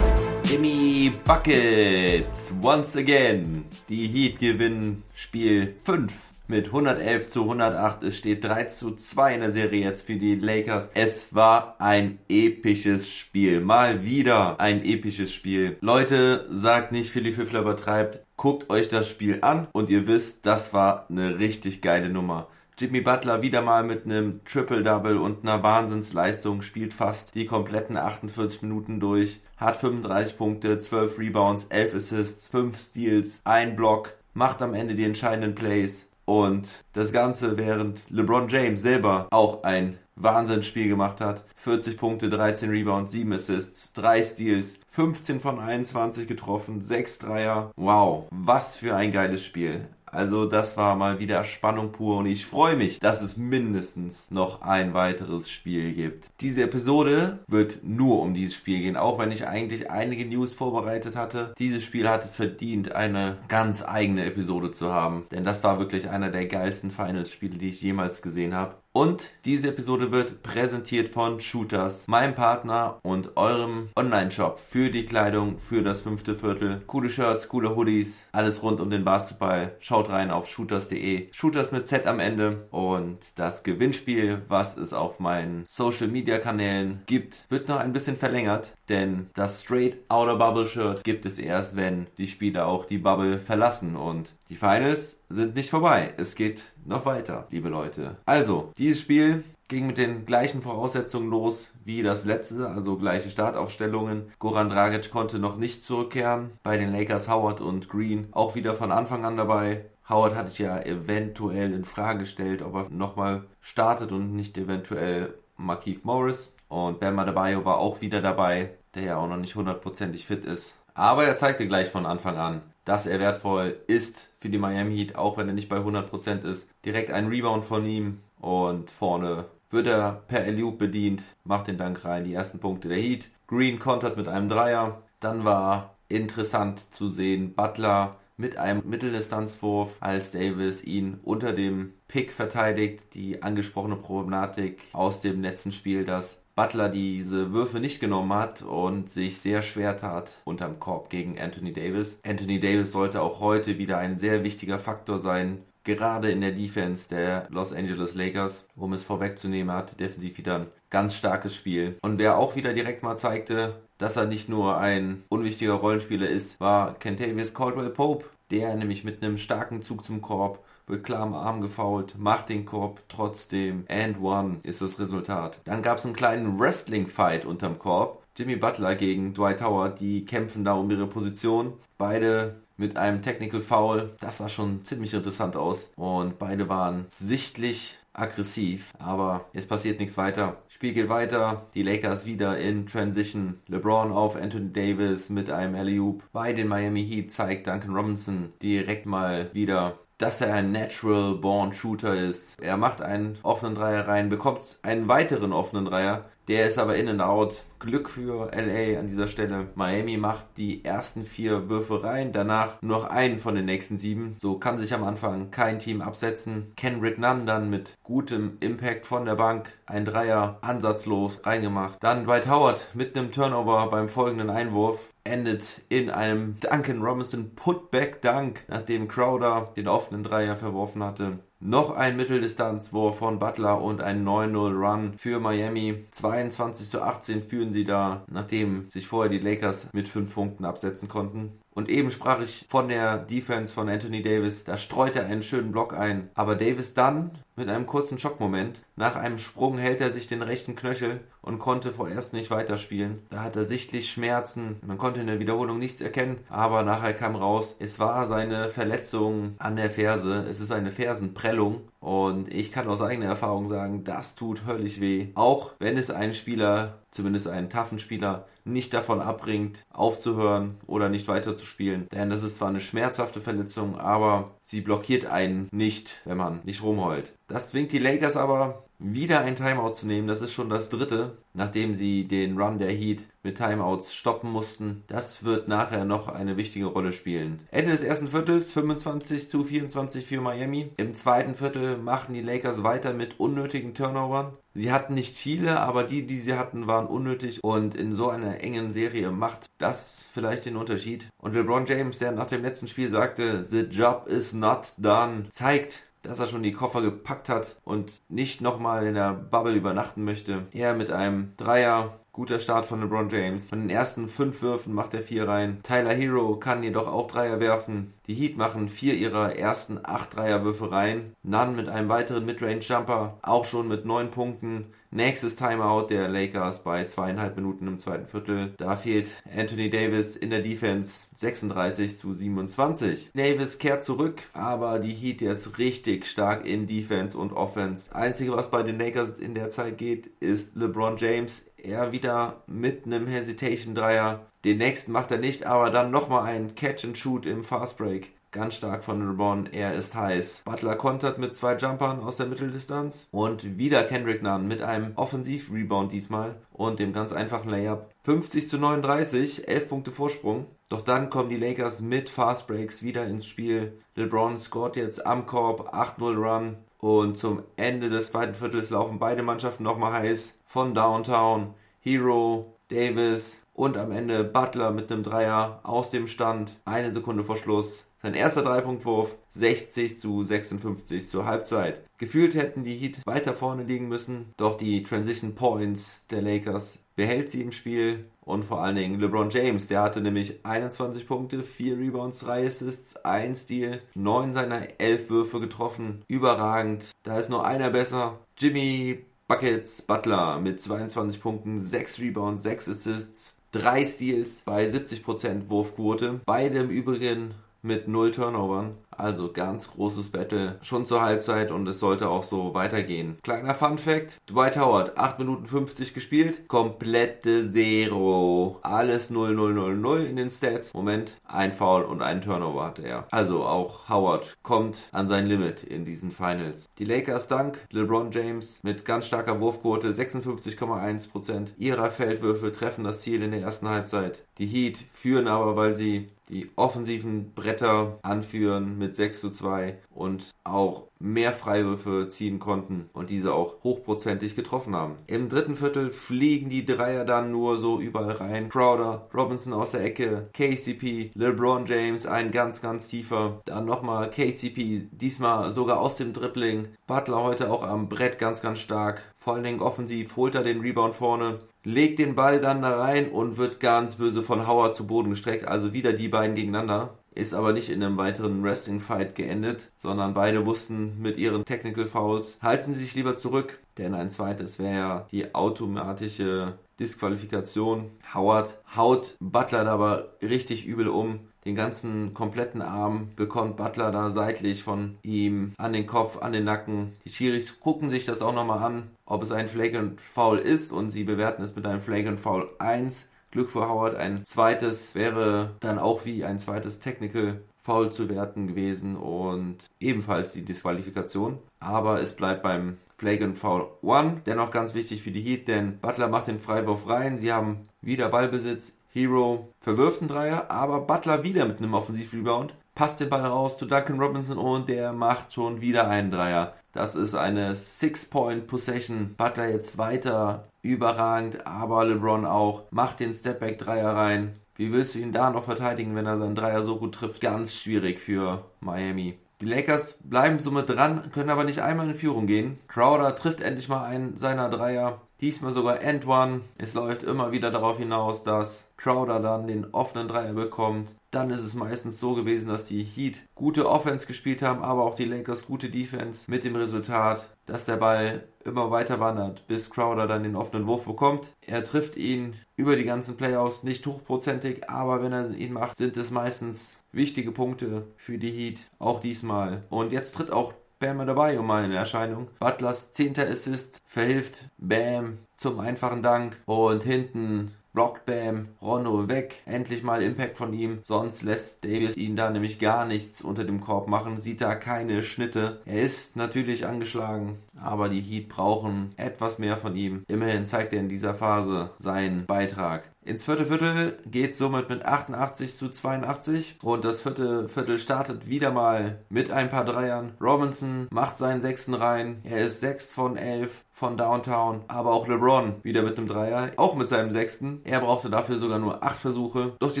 Jimmy 0.44 1.12
Buckets, 1.24 2.52
once 2.60 2.96
again. 2.96 3.64
Die 3.88 4.08
Heat 4.08 4.38
gewinnen 4.38 5.02
Spiel 5.14 5.74
5 5.84 6.29
mit 6.50 6.66
111 6.66 7.30
zu 7.30 7.42
108. 7.44 8.02
Es 8.02 8.18
steht 8.18 8.44
3 8.44 8.64
zu 8.64 8.96
2 8.96 9.34
in 9.34 9.40
der 9.40 9.52
Serie 9.52 9.84
jetzt 9.84 10.02
für 10.02 10.16
die 10.16 10.34
Lakers. 10.34 10.90
Es 10.94 11.32
war 11.34 11.76
ein 11.78 12.18
episches 12.28 13.08
Spiel. 13.08 13.60
Mal 13.60 14.04
wieder 14.04 14.60
ein 14.60 14.84
episches 14.84 15.32
Spiel. 15.32 15.78
Leute, 15.80 16.46
sagt 16.50 16.90
nicht, 16.92 17.10
Philly 17.10 17.32
Fiffler 17.32 17.60
übertreibt. 17.60 18.18
Guckt 18.36 18.68
euch 18.68 18.88
das 18.88 19.08
Spiel 19.08 19.38
an 19.42 19.68
und 19.72 19.90
ihr 19.90 20.06
wisst, 20.06 20.44
das 20.44 20.74
war 20.74 21.06
eine 21.08 21.38
richtig 21.38 21.82
geile 21.82 22.08
Nummer. 22.08 22.48
Jimmy 22.76 23.00
Butler 23.00 23.42
wieder 23.42 23.60
mal 23.62 23.84
mit 23.84 24.06
einem 24.06 24.40
Triple-Double 24.44 25.18
und 25.18 25.42
einer 25.46 25.62
Wahnsinnsleistung, 25.62 26.62
spielt 26.62 26.94
fast 26.94 27.34
die 27.34 27.44
kompletten 27.44 27.98
48 27.98 28.62
Minuten 28.62 28.98
durch, 28.98 29.40
hat 29.58 29.76
35 29.76 30.38
Punkte, 30.38 30.78
12 30.78 31.18
Rebounds, 31.18 31.66
11 31.68 31.94
Assists, 31.94 32.48
5 32.48 32.78
Steals, 32.78 33.40
1 33.44 33.76
Block, 33.76 34.16
macht 34.32 34.62
am 34.62 34.72
Ende 34.72 34.94
die 34.94 35.04
entscheidenden 35.04 35.54
Plays. 35.54 36.09
Und 36.30 36.68
das 36.92 37.10
Ganze, 37.10 37.58
während 37.58 38.08
LeBron 38.08 38.48
James 38.48 38.82
selber 38.82 39.26
auch 39.32 39.64
ein 39.64 39.98
Wahnsinnsspiel 40.14 40.86
gemacht 40.86 41.20
hat. 41.20 41.42
40 41.56 41.98
Punkte, 41.98 42.30
13 42.30 42.70
Rebounds, 42.70 43.10
7 43.10 43.32
Assists, 43.32 43.92
3 43.94 44.22
Steals, 44.22 44.76
15 44.90 45.40
von 45.40 45.58
21 45.58 46.28
getroffen, 46.28 46.82
6 46.82 47.18
Dreier. 47.18 47.72
Wow, 47.74 48.28
was 48.30 48.76
für 48.76 48.94
ein 48.94 49.10
geiles 49.10 49.44
Spiel. 49.44 49.88
Also 50.12 50.46
das 50.46 50.76
war 50.76 50.96
mal 50.96 51.18
wieder 51.18 51.44
Spannung 51.44 51.92
pur 51.92 52.18
und 52.18 52.26
ich 52.26 52.46
freue 52.46 52.76
mich, 52.76 52.98
dass 52.98 53.22
es 53.22 53.36
mindestens 53.36 54.30
noch 54.30 54.62
ein 54.62 54.94
weiteres 54.94 55.50
Spiel 55.50 55.92
gibt. 55.92 56.30
Diese 56.40 56.62
Episode 56.64 57.38
wird 57.46 57.80
nur 57.82 58.20
um 58.20 58.34
dieses 58.34 58.54
Spiel 58.54 58.80
gehen, 58.80 58.96
auch 58.96 59.18
wenn 59.18 59.30
ich 59.30 59.46
eigentlich 59.46 59.90
einige 59.90 60.26
News 60.26 60.54
vorbereitet 60.54 61.16
hatte. 61.16 61.54
Dieses 61.58 61.84
Spiel 61.84 62.08
hat 62.08 62.24
es 62.24 62.36
verdient, 62.36 62.92
eine 62.92 63.38
ganz 63.48 63.82
eigene 63.82 64.24
Episode 64.24 64.70
zu 64.70 64.92
haben, 64.92 65.26
denn 65.30 65.44
das 65.44 65.62
war 65.64 65.78
wirklich 65.78 66.08
einer 66.08 66.30
der 66.30 66.46
geilsten 66.46 66.90
Finals-Spiele, 66.90 67.58
die 67.58 67.70
ich 67.70 67.82
jemals 67.82 68.22
gesehen 68.22 68.54
habe. 68.54 68.74
Und 68.92 69.30
diese 69.44 69.68
Episode 69.68 70.10
wird 70.10 70.42
präsentiert 70.42 71.10
von 71.10 71.40
Shooters, 71.40 72.08
meinem 72.08 72.34
Partner 72.34 72.98
und 73.04 73.36
eurem 73.36 73.88
Online-Shop 73.94 74.58
für 74.58 74.90
die 74.90 75.06
Kleidung, 75.06 75.60
für 75.60 75.84
das 75.84 76.00
fünfte 76.00 76.34
Viertel. 76.34 76.82
Coole 76.88 77.08
Shirts, 77.08 77.48
coole 77.48 77.76
Hoodies, 77.76 78.20
alles 78.32 78.64
rund 78.64 78.80
um 78.80 78.90
den 78.90 79.04
Basketball. 79.04 79.76
Schaut 79.78 80.10
rein 80.10 80.32
auf 80.32 80.48
shooters.de. 80.48 81.28
Shooters 81.30 81.70
mit 81.70 81.86
Z 81.86 82.08
am 82.08 82.18
Ende. 82.18 82.66
Und 82.72 83.18
das 83.36 83.62
Gewinnspiel, 83.62 84.42
was 84.48 84.76
es 84.76 84.92
auf 84.92 85.20
meinen 85.20 85.66
Social-Media-Kanälen 85.68 87.02
gibt, 87.06 87.44
wird 87.48 87.68
noch 87.68 87.78
ein 87.78 87.92
bisschen 87.92 88.16
verlängert. 88.16 88.72
Denn 88.88 89.30
das 89.34 89.62
Straight 89.62 89.98
Outer 90.08 90.34
Bubble 90.34 90.66
Shirt 90.66 91.04
gibt 91.04 91.26
es 91.26 91.38
erst, 91.38 91.76
wenn 91.76 92.08
die 92.18 92.26
Spieler 92.26 92.66
auch 92.66 92.86
die 92.86 92.98
Bubble 92.98 93.38
verlassen. 93.38 93.94
Und 93.94 94.32
die 94.50 94.56
Finals 94.56 95.16
sind 95.28 95.54
nicht 95.54 95.70
vorbei. 95.70 96.12
Es 96.16 96.34
geht 96.34 96.62
noch 96.84 97.06
weiter, 97.06 97.46
liebe 97.50 97.68
Leute. 97.68 98.16
Also, 98.26 98.72
dieses 98.76 99.00
Spiel 99.00 99.44
ging 99.68 99.86
mit 99.86 99.96
den 99.96 100.26
gleichen 100.26 100.60
Voraussetzungen 100.60 101.30
los 101.30 101.68
wie 101.84 102.02
das 102.02 102.24
letzte, 102.24 102.68
also 102.68 102.96
gleiche 102.96 103.30
Startaufstellungen. 103.30 104.32
Goran 104.40 104.68
Dragic 104.68 105.12
konnte 105.12 105.38
noch 105.38 105.56
nicht 105.56 105.84
zurückkehren. 105.84 106.50
Bei 106.64 106.76
den 106.76 106.92
Lakers 106.92 107.28
Howard 107.28 107.60
und 107.60 107.88
Green 107.88 108.26
auch 108.32 108.56
wieder 108.56 108.74
von 108.74 108.90
Anfang 108.90 109.24
an 109.24 109.36
dabei. 109.36 109.84
Howard 110.08 110.34
hatte 110.34 110.50
ich 110.50 110.58
ja 110.58 110.80
eventuell 110.80 111.72
in 111.72 111.84
Frage 111.84 112.20
gestellt, 112.20 112.62
ob 112.62 112.74
er 112.74 112.88
nochmal 112.90 113.44
startet 113.60 114.10
und 114.10 114.34
nicht 114.34 114.58
eventuell 114.58 115.34
Markeith 115.56 116.04
Morris. 116.04 116.52
Und 116.66 116.98
Bam 116.98 117.20
Adebayo 117.20 117.64
war 117.64 117.78
auch 117.78 118.00
wieder 118.00 118.20
dabei, 118.20 118.70
der 118.96 119.02
ja 119.04 119.16
auch 119.16 119.28
noch 119.28 119.36
nicht 119.36 119.54
hundertprozentig 119.54 120.26
fit 120.26 120.44
ist. 120.44 120.76
Aber 120.94 121.24
er 121.24 121.36
zeigte 121.36 121.68
gleich 121.68 121.88
von 121.88 122.04
Anfang 122.04 122.36
an, 122.36 122.62
dass 122.84 123.06
er 123.06 123.20
wertvoll 123.20 123.78
ist 123.86 124.29
für 124.40 124.48
die 124.48 124.58
Miami 124.58 124.96
Heat, 124.96 125.16
auch 125.16 125.36
wenn 125.36 125.48
er 125.48 125.54
nicht 125.54 125.68
bei 125.68 125.76
100% 125.76 126.44
ist. 126.44 126.66
Direkt 126.84 127.10
ein 127.10 127.28
Rebound 127.28 127.64
von 127.64 127.84
ihm 127.86 128.20
und 128.40 128.90
vorne 128.90 129.44
wird 129.70 129.86
er 129.86 130.22
per 130.26 130.44
Eliup 130.44 130.78
bedient, 130.78 131.22
macht 131.44 131.68
den 131.68 131.78
Dank 131.78 132.04
rein, 132.04 132.24
die 132.24 132.34
ersten 132.34 132.58
Punkte 132.58 132.88
der 132.88 132.98
Heat. 132.98 133.28
Green 133.46 133.78
kontert 133.78 134.16
mit 134.16 134.28
einem 134.28 134.48
Dreier. 134.48 135.02
Dann 135.20 135.44
war 135.44 135.96
interessant 136.08 136.92
zu 136.92 137.10
sehen, 137.10 137.54
Butler 137.54 138.16
mit 138.36 138.56
einem 138.56 138.82
Mitteldistanzwurf, 138.88 139.98
als 140.00 140.30
Davis 140.30 140.82
ihn 140.82 141.20
unter 141.22 141.52
dem 141.52 141.92
Pick 142.08 142.32
verteidigt. 142.32 143.14
Die 143.14 143.42
angesprochene 143.42 143.96
Problematik 143.96 144.82
aus 144.92 145.20
dem 145.20 145.42
letzten 145.42 145.72
Spiel, 145.72 146.04
dass 146.04 146.38
Butler 146.60 146.90
diese 146.90 147.54
Würfe 147.54 147.80
nicht 147.80 148.00
genommen 148.00 148.34
hat 148.34 148.60
und 148.60 149.10
sich 149.10 149.40
sehr 149.40 149.62
schwer 149.62 149.96
tat 149.96 150.36
unterm 150.44 150.78
Korb 150.78 151.08
gegen 151.08 151.40
Anthony 151.40 151.72
Davis. 151.72 152.18
Anthony 152.22 152.60
Davis 152.60 152.92
sollte 152.92 153.22
auch 153.22 153.40
heute 153.40 153.78
wieder 153.78 153.96
ein 153.96 154.18
sehr 154.18 154.44
wichtiger 154.44 154.78
Faktor 154.78 155.20
sein, 155.20 155.62
gerade 155.84 156.30
in 156.30 156.42
der 156.42 156.52
Defense 156.52 157.08
der 157.08 157.46
Los 157.48 157.72
Angeles 157.72 158.14
Lakers. 158.14 158.66
Um 158.76 158.92
es 158.92 159.04
vorwegzunehmen, 159.04 159.74
hatte 159.74 159.96
defensiv 159.96 160.36
wieder 160.36 160.56
ein 160.56 160.66
ganz 160.90 161.14
starkes 161.14 161.56
Spiel. 161.56 161.96
Und 162.02 162.18
wer 162.18 162.36
auch 162.36 162.56
wieder 162.56 162.74
direkt 162.74 163.02
mal 163.02 163.16
zeigte, 163.16 163.76
dass 163.96 164.16
er 164.16 164.26
nicht 164.26 164.50
nur 164.50 164.76
ein 164.76 165.22
unwichtiger 165.30 165.72
Rollenspieler 165.72 166.28
ist, 166.28 166.60
war 166.60 166.92
Kentavious 166.98 167.54
Caldwell 167.54 167.88
Pope, 167.88 168.26
der 168.50 168.74
nämlich 168.74 169.02
mit 169.02 169.22
einem 169.22 169.38
starken 169.38 169.80
Zug 169.80 170.04
zum 170.04 170.20
Korb 170.20 170.62
wird 170.86 171.04
klar 171.04 171.20
am 171.20 171.34
Arm 171.34 171.60
gefault, 171.60 172.18
macht 172.18 172.48
den 172.48 172.64
Korb 172.64 173.02
trotzdem. 173.08 173.84
And 173.88 174.20
one 174.20 174.60
ist 174.62 174.80
das 174.80 174.98
Resultat. 174.98 175.60
Dann 175.64 175.82
gab 175.82 175.98
es 175.98 176.04
einen 176.04 176.14
kleinen 176.14 176.58
Wrestling-Fight 176.58 177.44
unterm 177.44 177.78
Korb. 177.78 178.22
Jimmy 178.36 178.56
Butler 178.56 178.94
gegen 178.94 179.34
Dwight 179.34 179.60
Howard, 179.62 180.00
die 180.00 180.24
kämpfen 180.24 180.64
da 180.64 180.72
um 180.72 180.90
ihre 180.90 181.06
Position. 181.06 181.74
Beide 181.98 182.60
mit 182.76 182.96
einem 182.96 183.22
Technical 183.22 183.60
Foul. 183.60 184.16
Das 184.20 184.38
sah 184.38 184.48
schon 184.48 184.84
ziemlich 184.84 185.12
interessant 185.12 185.54
aus. 185.54 185.90
Und 185.96 186.38
beide 186.38 186.68
waren 186.68 187.04
sichtlich 187.08 187.98
aggressiv, 188.12 188.92
aber 188.98 189.46
es 189.52 189.66
passiert 189.66 190.00
nichts 190.00 190.16
weiter. 190.16 190.62
Spiel 190.68 190.92
geht 190.92 191.08
weiter, 191.08 191.66
die 191.74 191.82
Lakers 191.82 192.26
wieder 192.26 192.58
in 192.58 192.86
Transition. 192.86 193.60
LeBron 193.68 194.12
auf 194.12 194.36
Anthony 194.36 194.72
Davis 194.72 195.28
mit 195.30 195.50
einem 195.50 195.74
Alley-Oop. 195.74 196.24
Bei 196.32 196.52
den 196.52 196.68
Miami 196.68 197.06
Heat 197.06 197.30
zeigt 197.30 197.66
Duncan 197.66 197.94
Robinson 197.94 198.52
direkt 198.62 199.06
mal 199.06 199.50
wieder 199.52 199.98
dass 200.20 200.42
er 200.42 200.52
ein 200.52 200.70
Natural 200.70 201.34
Born 201.34 201.72
Shooter 201.72 202.14
ist. 202.14 202.60
Er 202.60 202.76
macht 202.76 203.00
einen 203.00 203.38
offenen 203.42 203.74
Dreier 203.74 204.06
rein, 204.06 204.28
bekommt 204.28 204.78
einen 204.82 205.08
weiteren 205.08 205.52
offenen 205.52 205.86
Dreier. 205.86 206.26
Der 206.46 206.66
ist 206.66 206.78
aber 206.78 206.96
in 206.96 207.08
and 207.08 207.22
out. 207.22 207.62
Glück 207.78 208.10
für 208.10 208.50
LA 208.52 208.98
an 208.98 209.06
dieser 209.06 209.28
Stelle. 209.28 209.68
Miami 209.76 210.18
macht 210.18 210.46
die 210.58 210.84
ersten 210.84 211.22
vier 211.22 211.70
Würfe 211.70 212.04
rein, 212.04 212.32
danach 212.32 212.82
noch 212.82 213.04
einen 213.04 213.38
von 213.38 213.54
den 213.54 213.64
nächsten 213.64 213.96
sieben. 213.96 214.36
So 214.42 214.58
kann 214.58 214.76
sich 214.76 214.92
am 214.92 215.04
Anfang 215.04 215.50
kein 215.50 215.78
Team 215.78 216.02
absetzen. 216.02 216.72
Kendrick 216.76 217.18
Nunn 217.18 217.46
dann 217.46 217.70
mit 217.70 217.96
gutem 218.02 218.58
Impact 218.60 219.06
von 219.06 219.24
der 219.24 219.36
Bank. 219.36 219.72
Ein 219.86 220.04
Dreier 220.04 220.58
ansatzlos 220.60 221.40
reingemacht. 221.44 221.96
Dann 222.00 222.26
Dwight 222.26 222.48
Howard 222.50 222.84
mit 222.92 223.16
einem 223.16 223.32
Turnover 223.32 223.88
beim 223.88 224.10
folgenden 224.10 224.50
Einwurf 224.50 225.10
endet 225.24 225.82
in 225.88 226.10
einem 226.10 226.58
Duncan 226.60 227.02
Robinson 227.02 227.54
Putback 227.54 228.22
Dunk, 228.22 228.64
nachdem 228.68 229.08
Crowder 229.08 229.72
den 229.76 229.88
offenen 229.88 230.22
Dreier 230.22 230.56
verworfen 230.56 231.02
hatte. 231.02 231.38
Noch 231.62 231.90
ein 231.94 232.16
Mitteldistanzwurf 232.16 233.18
von 233.18 233.38
Butler 233.38 233.82
und 233.82 234.00
ein 234.00 234.26
9-0 234.26 234.72
Run 234.72 235.14
für 235.18 235.40
Miami. 235.40 236.06
22 236.10 236.88
zu 236.88 237.02
18 237.02 237.42
führen 237.42 237.72
sie 237.72 237.84
da, 237.84 238.24
nachdem 238.30 238.88
sich 238.90 239.06
vorher 239.06 239.30
die 239.30 239.38
Lakers 239.38 239.88
mit 239.92 240.08
5 240.08 240.32
Punkten 240.32 240.64
absetzen 240.64 241.08
konnten. 241.08 241.60
Und 241.80 241.88
eben 241.88 242.10
sprach 242.10 242.42
ich 242.42 242.66
von 242.68 242.90
der 242.90 243.16
Defense 243.16 243.72
von 243.72 243.88
Anthony 243.88 244.20
Davis. 244.20 244.64
Da 244.64 244.76
streut 244.76 245.16
er 245.16 245.24
einen 245.24 245.42
schönen 245.42 245.72
Block 245.72 245.96
ein. 245.96 246.28
Aber 246.34 246.54
Davis 246.54 246.92
dann 246.92 247.30
mit 247.56 247.70
einem 247.70 247.86
kurzen 247.86 248.18
Schockmoment. 248.18 248.82
Nach 248.96 249.16
einem 249.16 249.38
Sprung 249.38 249.78
hält 249.78 250.02
er 250.02 250.12
sich 250.12 250.26
den 250.26 250.42
rechten 250.42 250.76
Knöchel 250.76 251.20
und 251.40 251.58
konnte 251.58 251.92
vorerst 251.94 252.34
nicht 252.34 252.50
weiterspielen. 252.50 253.20
Da 253.30 253.42
hat 253.42 253.56
er 253.56 253.64
sichtlich 253.64 254.10
Schmerzen. 254.10 254.76
Man 254.86 254.98
konnte 254.98 255.22
in 255.22 255.26
der 255.26 255.40
Wiederholung 255.40 255.78
nichts 255.78 256.02
erkennen, 256.02 256.40
aber 256.50 256.82
nachher 256.82 257.14
kam 257.14 257.34
raus, 257.34 257.76
es 257.78 257.98
war 257.98 258.26
seine 258.26 258.68
Verletzung 258.68 259.54
an 259.58 259.76
der 259.76 259.88
Ferse. 259.88 260.44
Es 260.50 260.60
ist 260.60 260.72
eine 260.72 260.92
Fersenprellung 260.92 261.80
und 262.00 262.52
ich 262.52 262.72
kann 262.72 262.88
aus 262.88 263.02
eigener 263.02 263.26
Erfahrung 263.26 263.68
sagen, 263.68 264.04
das 264.04 264.34
tut 264.34 264.66
höllisch 264.66 265.00
weh. 265.00 265.28
Auch 265.34 265.72
wenn 265.78 265.98
es 265.98 266.10
einen 266.10 266.32
Spieler, 266.32 266.98
zumindest 267.10 267.46
einen 267.46 267.68
taffen 267.68 267.98
Spieler, 267.98 268.46
nicht 268.64 268.94
davon 268.94 269.20
abbringt, 269.20 269.84
aufzuhören 269.92 270.76
oder 270.86 271.10
nicht 271.10 271.28
weiterzuspielen. 271.28 272.08
Denn 272.10 272.30
das 272.30 272.42
ist 272.42 272.56
zwar 272.56 272.68
eine 272.68 272.80
schmerzhafte 272.80 273.40
Verletzung, 273.40 273.98
aber 273.98 274.52
sie 274.62 274.80
blockiert 274.80 275.26
einen 275.26 275.68
nicht, 275.72 276.20
wenn 276.24 276.38
man 276.38 276.60
nicht 276.64 276.82
rumheult. 276.82 277.32
Das 277.48 277.68
zwingt 277.68 277.92
die 277.92 277.98
Lakers 277.98 278.36
aber 278.36 278.84
wieder 279.00 279.40
ein 279.40 279.56
Timeout 279.56 279.94
zu 279.94 280.06
nehmen. 280.06 280.28
Das 280.28 280.42
ist 280.42 280.52
schon 280.52 280.68
das 280.68 280.90
dritte, 280.90 281.38
nachdem 281.54 281.94
sie 281.94 282.28
den 282.28 282.60
Run 282.60 282.78
der 282.78 282.92
Heat 282.92 283.24
mit 283.42 283.56
Timeouts 283.56 284.14
stoppen 284.14 284.50
mussten. 284.50 285.02
Das 285.06 285.42
wird 285.42 285.66
nachher 285.66 286.04
noch 286.04 286.28
eine 286.28 286.56
wichtige 286.56 286.86
Rolle 286.86 287.12
spielen. 287.12 287.60
Ende 287.70 287.92
des 287.92 288.02
ersten 288.02 288.28
Viertels 288.28 288.70
25 288.70 289.48
zu 289.48 289.64
24 289.64 290.26
für 290.26 290.40
Miami. 290.40 290.90
Im 290.98 291.14
zweiten 291.14 291.54
Viertel 291.54 291.96
machten 291.96 292.34
die 292.34 292.42
Lakers 292.42 292.82
weiter 292.82 293.14
mit 293.14 293.40
unnötigen 293.40 293.94
Turnovern. 293.94 294.52
Sie 294.74 294.92
hatten 294.92 295.14
nicht 295.14 295.36
viele, 295.36 295.80
aber 295.80 296.04
die, 296.04 296.26
die 296.26 296.38
sie 296.38 296.54
hatten, 296.54 296.86
waren 296.86 297.06
unnötig 297.06 297.64
und 297.64 297.96
in 297.96 298.14
so 298.14 298.28
einer 298.28 298.60
engen 298.60 298.92
Serie 298.92 299.32
macht 299.32 299.70
das 299.78 300.28
vielleicht 300.32 300.66
den 300.66 300.76
Unterschied. 300.76 301.26
Und 301.38 301.54
LeBron 301.54 301.86
James, 301.86 302.18
der 302.18 302.30
nach 302.30 302.46
dem 302.46 302.62
letzten 302.62 302.86
Spiel 302.86 303.10
sagte, 303.10 303.64
The 303.64 303.80
job 303.80 304.28
is 304.28 304.52
not 304.52 304.92
done, 304.96 305.46
zeigt, 305.50 306.04
dass 306.22 306.38
er 306.38 306.48
schon 306.48 306.62
die 306.62 306.72
Koffer 306.72 307.02
gepackt 307.02 307.48
hat 307.48 307.76
und 307.84 308.22
nicht 308.28 308.60
nochmal 308.60 309.06
in 309.06 309.14
der 309.14 309.32
Bubble 309.32 309.74
übernachten 309.74 310.24
möchte. 310.24 310.66
Er 310.72 310.94
mit 310.94 311.10
einem 311.10 311.52
Dreier 311.56 312.20
Guter 312.32 312.60
Start 312.60 312.86
von 312.86 313.00
LeBron 313.00 313.28
James. 313.28 313.68
Von 313.68 313.80
den 313.80 313.90
ersten 313.90 314.28
fünf 314.28 314.62
Würfen 314.62 314.94
macht 314.94 315.14
er 315.14 315.22
vier 315.22 315.48
rein. 315.48 315.80
Tyler 315.82 316.14
Hero 316.14 316.56
kann 316.56 316.82
jedoch 316.82 317.08
auch 317.08 317.26
Dreier 317.26 317.58
werfen. 317.58 318.14
Die 318.28 318.34
Heat 318.34 318.56
machen 318.56 318.88
vier 318.88 319.14
ihrer 319.14 319.56
ersten 319.56 319.98
acht 320.02 320.36
Dreierwürfe 320.36 320.92
rein. 320.92 321.34
Nunn 321.42 321.74
mit 321.74 321.88
einem 321.88 322.08
weiteren 322.08 322.46
Midrange 322.46 322.80
Jumper, 322.80 323.38
auch 323.42 323.64
schon 323.64 323.88
mit 323.88 324.04
neun 324.04 324.30
Punkten. 324.30 324.86
Nächstes 325.12 325.56
Timeout 325.56 326.06
der 326.10 326.28
Lakers 326.28 326.84
bei 326.84 327.04
zweieinhalb 327.04 327.56
Minuten 327.56 327.88
im 327.88 327.98
zweiten 327.98 328.28
Viertel. 328.28 328.74
Da 328.76 328.94
fehlt 328.94 329.28
Anthony 329.56 329.90
Davis 329.90 330.36
in 330.36 330.50
der 330.50 330.62
Defense 330.62 331.14
36 331.34 332.16
zu 332.16 332.32
27. 332.32 333.30
Davis 333.34 333.78
kehrt 333.78 334.04
zurück, 334.04 334.42
aber 334.52 335.00
die 335.00 335.12
Heat 335.12 335.40
jetzt 335.40 335.78
richtig 335.78 336.26
stark 336.26 336.64
in 336.64 336.86
Defense 336.86 337.36
und 337.36 337.52
Offense. 337.52 338.14
Einzige, 338.14 338.52
was 338.52 338.70
bei 338.70 338.84
den 338.84 339.00
Lakers 339.00 339.36
in 339.38 339.56
der 339.56 339.68
Zeit 339.68 339.98
geht, 339.98 340.28
ist 340.38 340.76
LeBron 340.76 341.16
James. 341.16 341.64
Er 341.76 342.12
wieder 342.12 342.62
mit 342.68 343.04
einem 343.04 343.26
Hesitation-Dreier. 343.26 344.46
Den 344.64 344.78
nächsten 344.78 345.10
macht 345.10 345.32
er 345.32 345.38
nicht, 345.38 345.66
aber 345.66 345.90
dann 345.90 346.12
nochmal 346.12 346.44
ein 346.44 346.76
Catch-and-Shoot 346.76 347.46
im 347.46 347.64
Fastbreak. 347.64 348.30
Ganz 348.52 348.74
stark 348.74 349.04
von 349.04 349.24
LeBron, 349.24 349.66
er 349.66 349.94
ist 349.94 350.16
heiß. 350.16 350.62
Butler 350.64 350.96
kontert 350.96 351.38
mit 351.38 351.54
zwei 351.54 351.76
Jumpern 351.76 352.18
aus 352.18 352.34
der 352.34 352.46
Mitteldistanz. 352.46 353.28
Und 353.30 353.78
wieder 353.78 354.02
Kendrick 354.02 354.42
Nunn 354.42 354.66
mit 354.66 354.82
einem 354.82 355.12
Offensiv-Rebound 355.14 356.10
diesmal 356.10 356.56
und 356.72 356.98
dem 356.98 357.12
ganz 357.12 357.32
einfachen 357.32 357.70
Layup. 357.70 358.10
50 358.24 358.68
zu 358.68 358.78
39, 358.78 359.68
11 359.68 359.88
Punkte 359.88 360.10
Vorsprung. 360.10 360.66
Doch 360.88 361.00
dann 361.00 361.30
kommen 361.30 361.48
die 361.48 361.58
Lakers 361.58 362.00
mit 362.00 362.28
Fast 362.28 362.66
Breaks 362.66 363.04
wieder 363.04 363.24
ins 363.24 363.46
Spiel. 363.46 364.00
LeBron 364.16 364.58
scoret 364.58 364.96
jetzt 364.96 365.24
am 365.24 365.46
Korb 365.46 365.94
8-0 365.94 366.36
Run. 366.36 366.76
Und 366.98 367.38
zum 367.38 367.62
Ende 367.76 368.10
des 368.10 368.32
zweiten 368.32 368.56
Viertels 368.56 368.90
laufen 368.90 369.20
beide 369.20 369.44
Mannschaften 369.44 369.84
nochmal 369.84 370.12
heiß. 370.12 370.58
Von 370.66 370.92
Downtown, 370.92 371.74
Hero, 372.00 372.74
Davis 372.88 373.58
und 373.74 373.96
am 373.96 374.10
Ende 374.10 374.42
Butler 374.42 374.90
mit 374.90 375.12
einem 375.12 375.22
Dreier 375.22 375.78
aus 375.84 376.10
dem 376.10 376.26
Stand. 376.26 376.80
Eine 376.84 377.12
Sekunde 377.12 377.44
vor 377.44 377.56
Schluss. 377.56 378.06
Sein 378.22 378.34
erster 378.34 378.62
Dreipunktwurf 378.62 379.34
60 379.52 380.18
zu 380.18 380.42
56 380.42 381.28
zur 381.28 381.46
Halbzeit. 381.46 382.02
Gefühlt 382.18 382.54
hätten 382.54 382.84
die 382.84 382.96
Heat 382.96 383.26
weiter 383.26 383.54
vorne 383.54 383.84
liegen 383.84 384.08
müssen, 384.08 384.52
doch 384.58 384.76
die 384.76 385.02
Transition 385.02 385.54
Points 385.54 386.26
der 386.30 386.42
Lakers 386.42 386.98
behält 387.16 387.50
sie 387.50 387.62
im 387.62 387.72
Spiel 387.72 388.26
und 388.42 388.64
vor 388.64 388.82
allen 388.82 388.96
Dingen 388.96 389.20
LeBron 389.20 389.48
James, 389.48 389.86
der 389.86 390.02
hatte 390.02 390.20
nämlich 390.20 390.60
21 390.64 391.26
Punkte, 391.26 391.62
4 391.62 391.98
Rebounds, 391.98 392.40
3 392.40 392.66
Assists, 392.66 393.16
1 393.16 393.62
Steal, 393.62 394.02
9 394.14 394.52
seiner 394.52 394.88
11 394.98 395.30
Würfe 395.30 395.60
getroffen. 395.60 396.22
Überragend. 396.28 397.10
Da 397.22 397.38
ist 397.38 397.48
nur 397.48 397.66
einer 397.66 397.90
besser. 397.90 398.38
Jimmy 398.58 399.24
Buckets 399.48 400.02
Butler 400.02 400.60
mit 400.60 400.80
22 400.80 401.40
Punkten, 401.40 401.80
6 401.80 402.18
Rebounds, 402.20 402.62
6 402.62 402.88
Assists, 402.88 403.52
3 403.72 404.04
Steals 404.04 404.62
bei 404.64 404.86
70% 404.86 405.68
Wurfquote. 405.68 406.40
Beide 406.44 406.80
im 406.80 406.90
Übrigen 406.90 407.54
mit 407.82 408.08
null 408.08 408.32
Turnovern. 408.32 408.96
Also 409.10 409.52
ganz 409.52 409.90
großes 409.90 410.30
Battle 410.30 410.78
schon 410.82 411.04
zur 411.04 411.20
Halbzeit 411.20 411.70
und 411.70 411.86
es 411.86 412.00
sollte 412.00 412.30
auch 412.30 412.42
so 412.42 412.72
weitergehen. 412.72 413.36
Kleiner 413.42 413.74
Fun 413.74 413.98
Fact: 413.98 414.40
Dwight 414.48 414.78
Howard, 414.78 415.18
8 415.18 415.38
Minuten 415.38 415.66
50 415.66 416.14
gespielt, 416.14 416.68
komplette 416.68 417.70
Zero. 417.70 418.78
Alles 418.82 419.28
0, 419.28 419.54
0, 419.54 419.74
0, 419.74 419.96
0 419.96 420.24
in 420.24 420.36
den 420.36 420.50
Stats. 420.50 420.94
Moment, 420.94 421.32
ein 421.46 421.72
Foul 421.72 422.02
und 422.04 422.22
einen 422.22 422.40
Turnover 422.40 422.86
hatte 422.86 423.02
er. 423.02 423.26
Also 423.30 423.64
auch 423.64 424.08
Howard 424.08 424.56
kommt 424.62 425.08
an 425.12 425.28
sein 425.28 425.46
Limit 425.46 425.84
in 425.84 426.06
diesen 426.06 426.30
Finals. 426.30 426.88
Die 426.98 427.04
Lakers 427.04 427.46
dank 427.46 427.86
LeBron 427.90 428.32
James 428.32 428.78
mit 428.82 429.04
ganz 429.04 429.26
starker 429.26 429.60
Wurfquote 429.60 430.12
56,1% 430.12 431.68
ihrer 431.76 432.10
Feldwürfe 432.10 432.72
treffen 432.72 433.04
das 433.04 433.20
Ziel 433.20 433.42
in 433.42 433.50
der 433.50 433.60
ersten 433.60 433.88
Halbzeit. 433.88 434.44
Die 434.58 434.66
Heat 434.66 434.98
führen 435.12 435.48
aber, 435.48 435.76
weil 435.76 435.94
sie 435.94 436.28
die 436.50 436.70
offensiven 436.76 437.52
Bretter 437.54 438.18
anführen 438.22 438.98
mit 438.98 439.16
6 439.16 439.40
zu 439.40 439.50
2 439.50 439.98
und 440.10 440.50
auch 440.64 441.09
mehr 441.20 441.52
Freiwürfe 441.52 442.26
ziehen 442.28 442.58
konnten 442.58 443.08
und 443.12 443.30
diese 443.30 443.54
auch 443.54 443.84
hochprozentig 443.84 444.56
getroffen 444.56 444.96
haben. 444.96 445.16
Im 445.26 445.48
dritten 445.48 445.76
Viertel 445.76 446.10
fliegen 446.10 446.70
die 446.70 446.84
Dreier 446.84 447.24
dann 447.24 447.52
nur 447.52 447.78
so 447.78 448.00
überall 448.00 448.32
rein. 448.32 448.68
Crowder, 448.70 449.28
Robinson 449.34 449.72
aus 449.72 449.92
der 449.92 450.02
Ecke, 450.02 450.48
KCP, 450.52 451.30
LeBron 451.34 451.86
James, 451.86 452.26
ein 452.26 452.50
ganz, 452.50 452.80
ganz 452.80 453.06
tiefer. 453.06 453.60
Dann 453.66 453.84
nochmal 453.84 454.30
KCP, 454.30 455.08
diesmal 455.12 455.72
sogar 455.72 456.00
aus 456.00 456.16
dem 456.16 456.32
Dribbling. 456.32 456.88
Butler 457.06 457.42
heute 457.42 457.70
auch 457.70 457.82
am 457.82 458.08
Brett 458.08 458.38
ganz, 458.38 458.60
ganz 458.60 458.78
stark. 458.80 459.34
Vor 459.36 459.54
allen 459.54 459.64
Dingen 459.64 459.80
offensiv 459.80 460.36
holt 460.36 460.54
er 460.54 460.62
den 460.62 460.80
Rebound 460.80 461.14
vorne 461.14 461.60
legt 461.84 462.18
den 462.18 462.34
Ball 462.34 462.60
dann 462.60 462.82
da 462.82 462.98
rein 462.98 463.30
und 463.30 463.56
wird 463.56 463.80
ganz 463.80 464.16
böse 464.16 464.42
von 464.42 464.66
Howard 464.66 464.94
zu 464.96 465.06
Boden 465.06 465.30
gestreckt. 465.30 465.66
Also 465.66 465.92
wieder 465.92 466.12
die 466.12 466.28
beiden 466.28 466.54
gegeneinander. 466.54 467.14
Ist 467.34 467.54
aber 467.54 467.72
nicht 467.72 467.90
in 467.90 468.02
einem 468.02 468.16
weiteren 468.16 468.62
Wrestling-Fight 468.62 469.34
geendet, 469.34 469.90
sondern 469.96 470.34
beide 470.34 470.66
wussten 470.66 471.20
mit 471.20 471.36
ihren 471.36 471.64
Technical 471.64 472.06
Fouls, 472.06 472.58
halten 472.60 472.92
sie 472.92 473.00
sich 473.00 473.14
lieber 473.14 473.36
zurück, 473.36 473.78
denn 473.98 474.14
ein 474.14 474.30
zweites 474.30 474.78
wäre 474.78 474.94
ja 474.94 475.26
die 475.30 475.54
automatische 475.54 476.78
Disqualifikation. 476.98 478.10
Howard 478.34 478.78
haut 478.96 479.36
Butler 479.40 479.84
dabei 479.84 480.24
richtig 480.42 480.86
übel 480.86 481.08
um, 481.08 481.40
den 481.64 481.74
ganzen 481.74 482.32
kompletten 482.32 482.80
Arm 482.80 483.30
bekommt 483.36 483.76
Butler 483.76 484.10
da 484.12 484.30
seitlich 484.30 484.82
von 484.82 485.18
ihm 485.22 485.74
an 485.76 485.92
den 485.92 486.06
Kopf, 486.06 486.38
an 486.38 486.52
den 486.52 486.64
Nacken. 486.64 487.12
Die 487.24 487.30
Schiris 487.30 487.80
gucken 487.80 488.08
sich 488.08 488.24
das 488.24 488.40
auch 488.40 488.54
nochmal 488.54 488.82
an, 488.82 489.10
ob 489.26 489.42
es 489.42 489.50
ein 489.50 489.68
Flagrant 489.68 490.20
Foul 490.20 490.58
ist 490.58 490.92
und 490.92 491.10
sie 491.10 491.24
bewerten 491.24 491.62
es 491.62 491.76
mit 491.76 491.86
einem 491.86 492.00
Flagrant 492.00 492.40
Foul 492.40 492.70
1. 492.78 493.26
Glück 493.50 493.70
für 493.70 493.88
Howard. 493.88 494.16
Ein 494.16 494.44
zweites 494.44 495.14
wäre 495.14 495.76
dann 495.80 495.98
auch 495.98 496.24
wie 496.24 496.44
ein 496.44 496.58
zweites 496.58 497.00
Technical 497.00 497.60
Foul 497.82 498.12
zu 498.12 498.28
werten 498.28 498.66
gewesen 498.66 499.16
und 499.16 499.78
ebenfalls 500.00 500.52
die 500.52 500.64
Disqualifikation. 500.64 501.58
Aber 501.80 502.20
es 502.20 502.34
bleibt 502.34 502.62
beim 502.62 502.98
Flagrant 503.16 503.58
Foul 503.58 503.88
1. 504.02 504.42
Dennoch 504.46 504.70
ganz 504.70 504.94
wichtig 504.94 505.22
für 505.22 505.30
die 505.30 505.42
Heat, 505.42 505.68
denn 505.68 505.98
Butler 505.98 506.28
macht 506.28 506.46
den 506.46 506.60
Freiwurf 506.60 507.08
rein. 507.08 507.38
Sie 507.38 507.52
haben 507.52 507.88
wieder 508.02 508.28
Ballbesitz 508.28 508.92
Hero 509.12 509.72
verwirft 509.80 510.20
einen 510.20 510.28
Dreier, 510.28 510.70
aber 510.70 511.00
Butler 511.00 511.42
wieder 511.42 511.66
mit 511.66 511.78
einem 511.78 511.94
Offensivrebound, 511.94 512.74
passt 512.94 513.18
den 513.18 513.28
Ball 513.28 513.44
raus 513.44 513.76
zu 513.76 513.86
Duncan 513.86 514.20
Robinson 514.20 514.56
und 514.56 514.88
der 514.88 515.12
macht 515.12 515.52
schon 515.52 515.80
wieder 515.80 516.08
einen 516.08 516.30
Dreier. 516.30 516.74
Das 516.92 517.16
ist 517.16 517.34
eine 517.34 517.76
Six-Point-Possession. 517.76 519.34
Butler 519.36 519.70
jetzt 519.70 519.98
weiter 519.98 520.68
überragend, 520.82 521.66
aber 521.66 522.04
LeBron 522.04 522.44
auch. 522.44 522.84
Macht 522.90 523.20
den 523.20 523.34
Stepback-Dreier 523.34 524.14
rein. 524.14 524.56
Wie 524.76 524.92
willst 524.92 525.14
du 525.14 525.18
ihn 525.18 525.32
da 525.32 525.50
noch 525.50 525.64
verteidigen, 525.64 526.14
wenn 526.16 526.26
er 526.26 526.38
seinen 526.38 526.54
Dreier 526.54 526.82
so 526.82 526.98
gut 526.98 527.14
trifft? 527.14 527.40
Ganz 527.40 527.74
schwierig 527.74 528.18
für 528.18 528.64
Miami. 528.80 529.38
Die 529.60 529.66
Lakers 529.66 530.16
bleiben 530.24 530.58
somit 530.58 530.88
dran, 530.88 531.30
können 531.32 531.50
aber 531.50 531.64
nicht 531.64 531.82
einmal 531.82 532.08
in 532.08 532.14
Führung 532.14 532.46
gehen. 532.46 532.78
Crowder 532.88 533.36
trifft 533.36 533.60
endlich 533.60 533.90
mal 533.90 534.04
einen 534.04 534.36
seiner 534.38 534.70
Dreier. 534.70 535.20
Diesmal 535.42 535.74
sogar 535.74 536.00
End 536.00 536.26
One. 536.26 536.62
Es 536.78 536.94
läuft 536.94 537.24
immer 537.24 537.52
wieder 537.52 537.70
darauf 537.70 537.98
hinaus, 537.98 538.42
dass 538.42 538.88
Crowder 538.96 539.38
dann 539.38 539.66
den 539.66 539.92
offenen 539.92 540.28
Dreier 540.28 540.54
bekommt. 540.54 541.14
Dann 541.30 541.50
ist 541.50 541.62
es 541.62 541.74
meistens 541.74 542.18
so 542.18 542.34
gewesen, 542.34 542.68
dass 542.68 542.86
die 542.86 543.04
Heat 543.04 543.36
gute 543.54 543.88
Offense 543.88 544.26
gespielt 544.26 544.62
haben, 544.62 544.82
aber 544.82 545.04
auch 545.04 545.14
die 545.14 545.24
Lakers 545.24 545.66
gute 545.66 545.88
Defense 545.88 546.50
mit 546.50 546.64
dem 546.64 546.74
Resultat, 546.74 547.48
dass 547.66 547.84
der 547.84 547.96
Ball 547.96 548.44
immer 548.64 548.90
weiter 548.90 549.20
wandert, 549.20 549.66
bis 549.68 549.90
Crowder 549.90 550.26
dann 550.26 550.42
den 550.42 550.56
offenen 550.56 550.86
Wurf 550.86 551.04
bekommt. 551.04 551.52
Er 551.60 551.84
trifft 551.84 552.16
ihn 552.16 552.54
über 552.76 552.96
die 552.96 553.04
ganzen 553.04 553.36
Playoffs 553.36 553.84
nicht 553.84 554.06
hochprozentig, 554.06 554.90
aber 554.90 555.22
wenn 555.22 555.32
er 555.32 555.50
ihn 555.50 555.72
macht, 555.72 555.96
sind 555.96 556.16
es 556.16 556.30
meistens 556.30 556.94
wichtige 557.12 557.52
Punkte 557.52 558.06
für 558.16 558.38
die 558.38 558.50
Heat, 558.50 558.80
auch 558.98 559.20
diesmal. 559.20 559.84
Und 559.88 560.12
jetzt 560.12 560.34
tritt 560.34 560.50
auch 560.50 560.74
Bam 561.00 561.26
dabei 561.26 561.58
um 561.58 561.66
mal 561.66 561.82
in 561.82 561.92
Erscheinung. 561.92 562.48
Butlers 562.58 563.12
10. 563.12 563.38
Assist 563.38 564.02
verhilft 564.04 564.68
Bam 564.76 565.38
zum 565.56 565.80
einfachen 565.80 566.22
Dank 566.22 566.60
und 566.66 567.04
hinten 567.04 567.74
blockt 567.92 568.26
Bam 568.26 568.68
Rondo 568.80 569.28
weg. 569.28 569.62
Endlich 569.66 570.02
mal 570.02 570.22
Impact 570.22 570.58
von 570.58 570.72
ihm. 570.72 571.00
Sonst 571.04 571.42
lässt 571.42 571.84
Davis 571.84 572.16
ihn 572.16 572.36
da 572.36 572.50
nämlich 572.50 572.78
gar 572.78 573.04
nichts 573.04 573.42
unter 573.42 573.64
dem 573.64 573.80
Korb 573.80 574.08
machen. 574.08 574.40
Sieht 574.40 574.60
da 574.60 574.74
keine 574.74 575.22
Schnitte. 575.22 575.80
Er 575.84 576.02
ist 576.02 576.36
natürlich 576.36 576.86
angeschlagen, 576.86 577.58
aber 577.82 578.08
die 578.08 578.20
Heat 578.20 578.48
brauchen 578.48 579.12
etwas 579.16 579.58
mehr 579.58 579.76
von 579.76 579.96
ihm. 579.96 580.24
Immerhin 580.28 580.66
zeigt 580.66 580.92
er 580.92 581.00
in 581.00 581.08
dieser 581.08 581.34
Phase 581.34 581.90
seinen 581.98 582.46
Beitrag. 582.46 583.10
Ins 583.22 583.44
vierte 583.44 583.66
Viertel 583.66 584.16
geht 584.24 584.56
somit 584.56 584.88
mit 584.88 585.04
88 585.04 585.76
zu 585.76 585.90
82 585.90 586.78
und 586.82 587.04
das 587.04 587.20
vierte 587.20 587.68
Viertel 587.68 587.98
startet 587.98 588.48
wieder 588.48 588.72
mal 588.72 589.18
mit 589.28 589.52
ein 589.52 589.70
paar 589.70 589.84
Dreiern. 589.84 590.32
Robinson 590.40 591.06
macht 591.10 591.36
seinen 591.36 591.60
sechsten 591.60 591.92
rein. 591.92 592.40
Er 592.44 592.66
ist 592.66 592.80
6 592.80 593.12
von 593.12 593.36
11 593.36 593.84
von 593.92 594.16
Downtown, 594.16 594.80
aber 594.88 595.12
auch 595.12 595.28
LeBron 595.28 595.74
wieder 595.82 596.02
mit 596.02 596.16
einem 596.16 596.26
Dreier, 596.26 596.70
auch 596.78 596.96
mit 596.96 597.10
seinem 597.10 597.32
sechsten. 597.32 597.82
Er 597.84 598.00
brauchte 598.00 598.30
dafür 598.30 598.58
sogar 598.58 598.78
nur 598.78 599.04
acht 599.04 599.18
Versuche. 599.18 599.74
Doch 599.78 599.92
die 599.92 600.00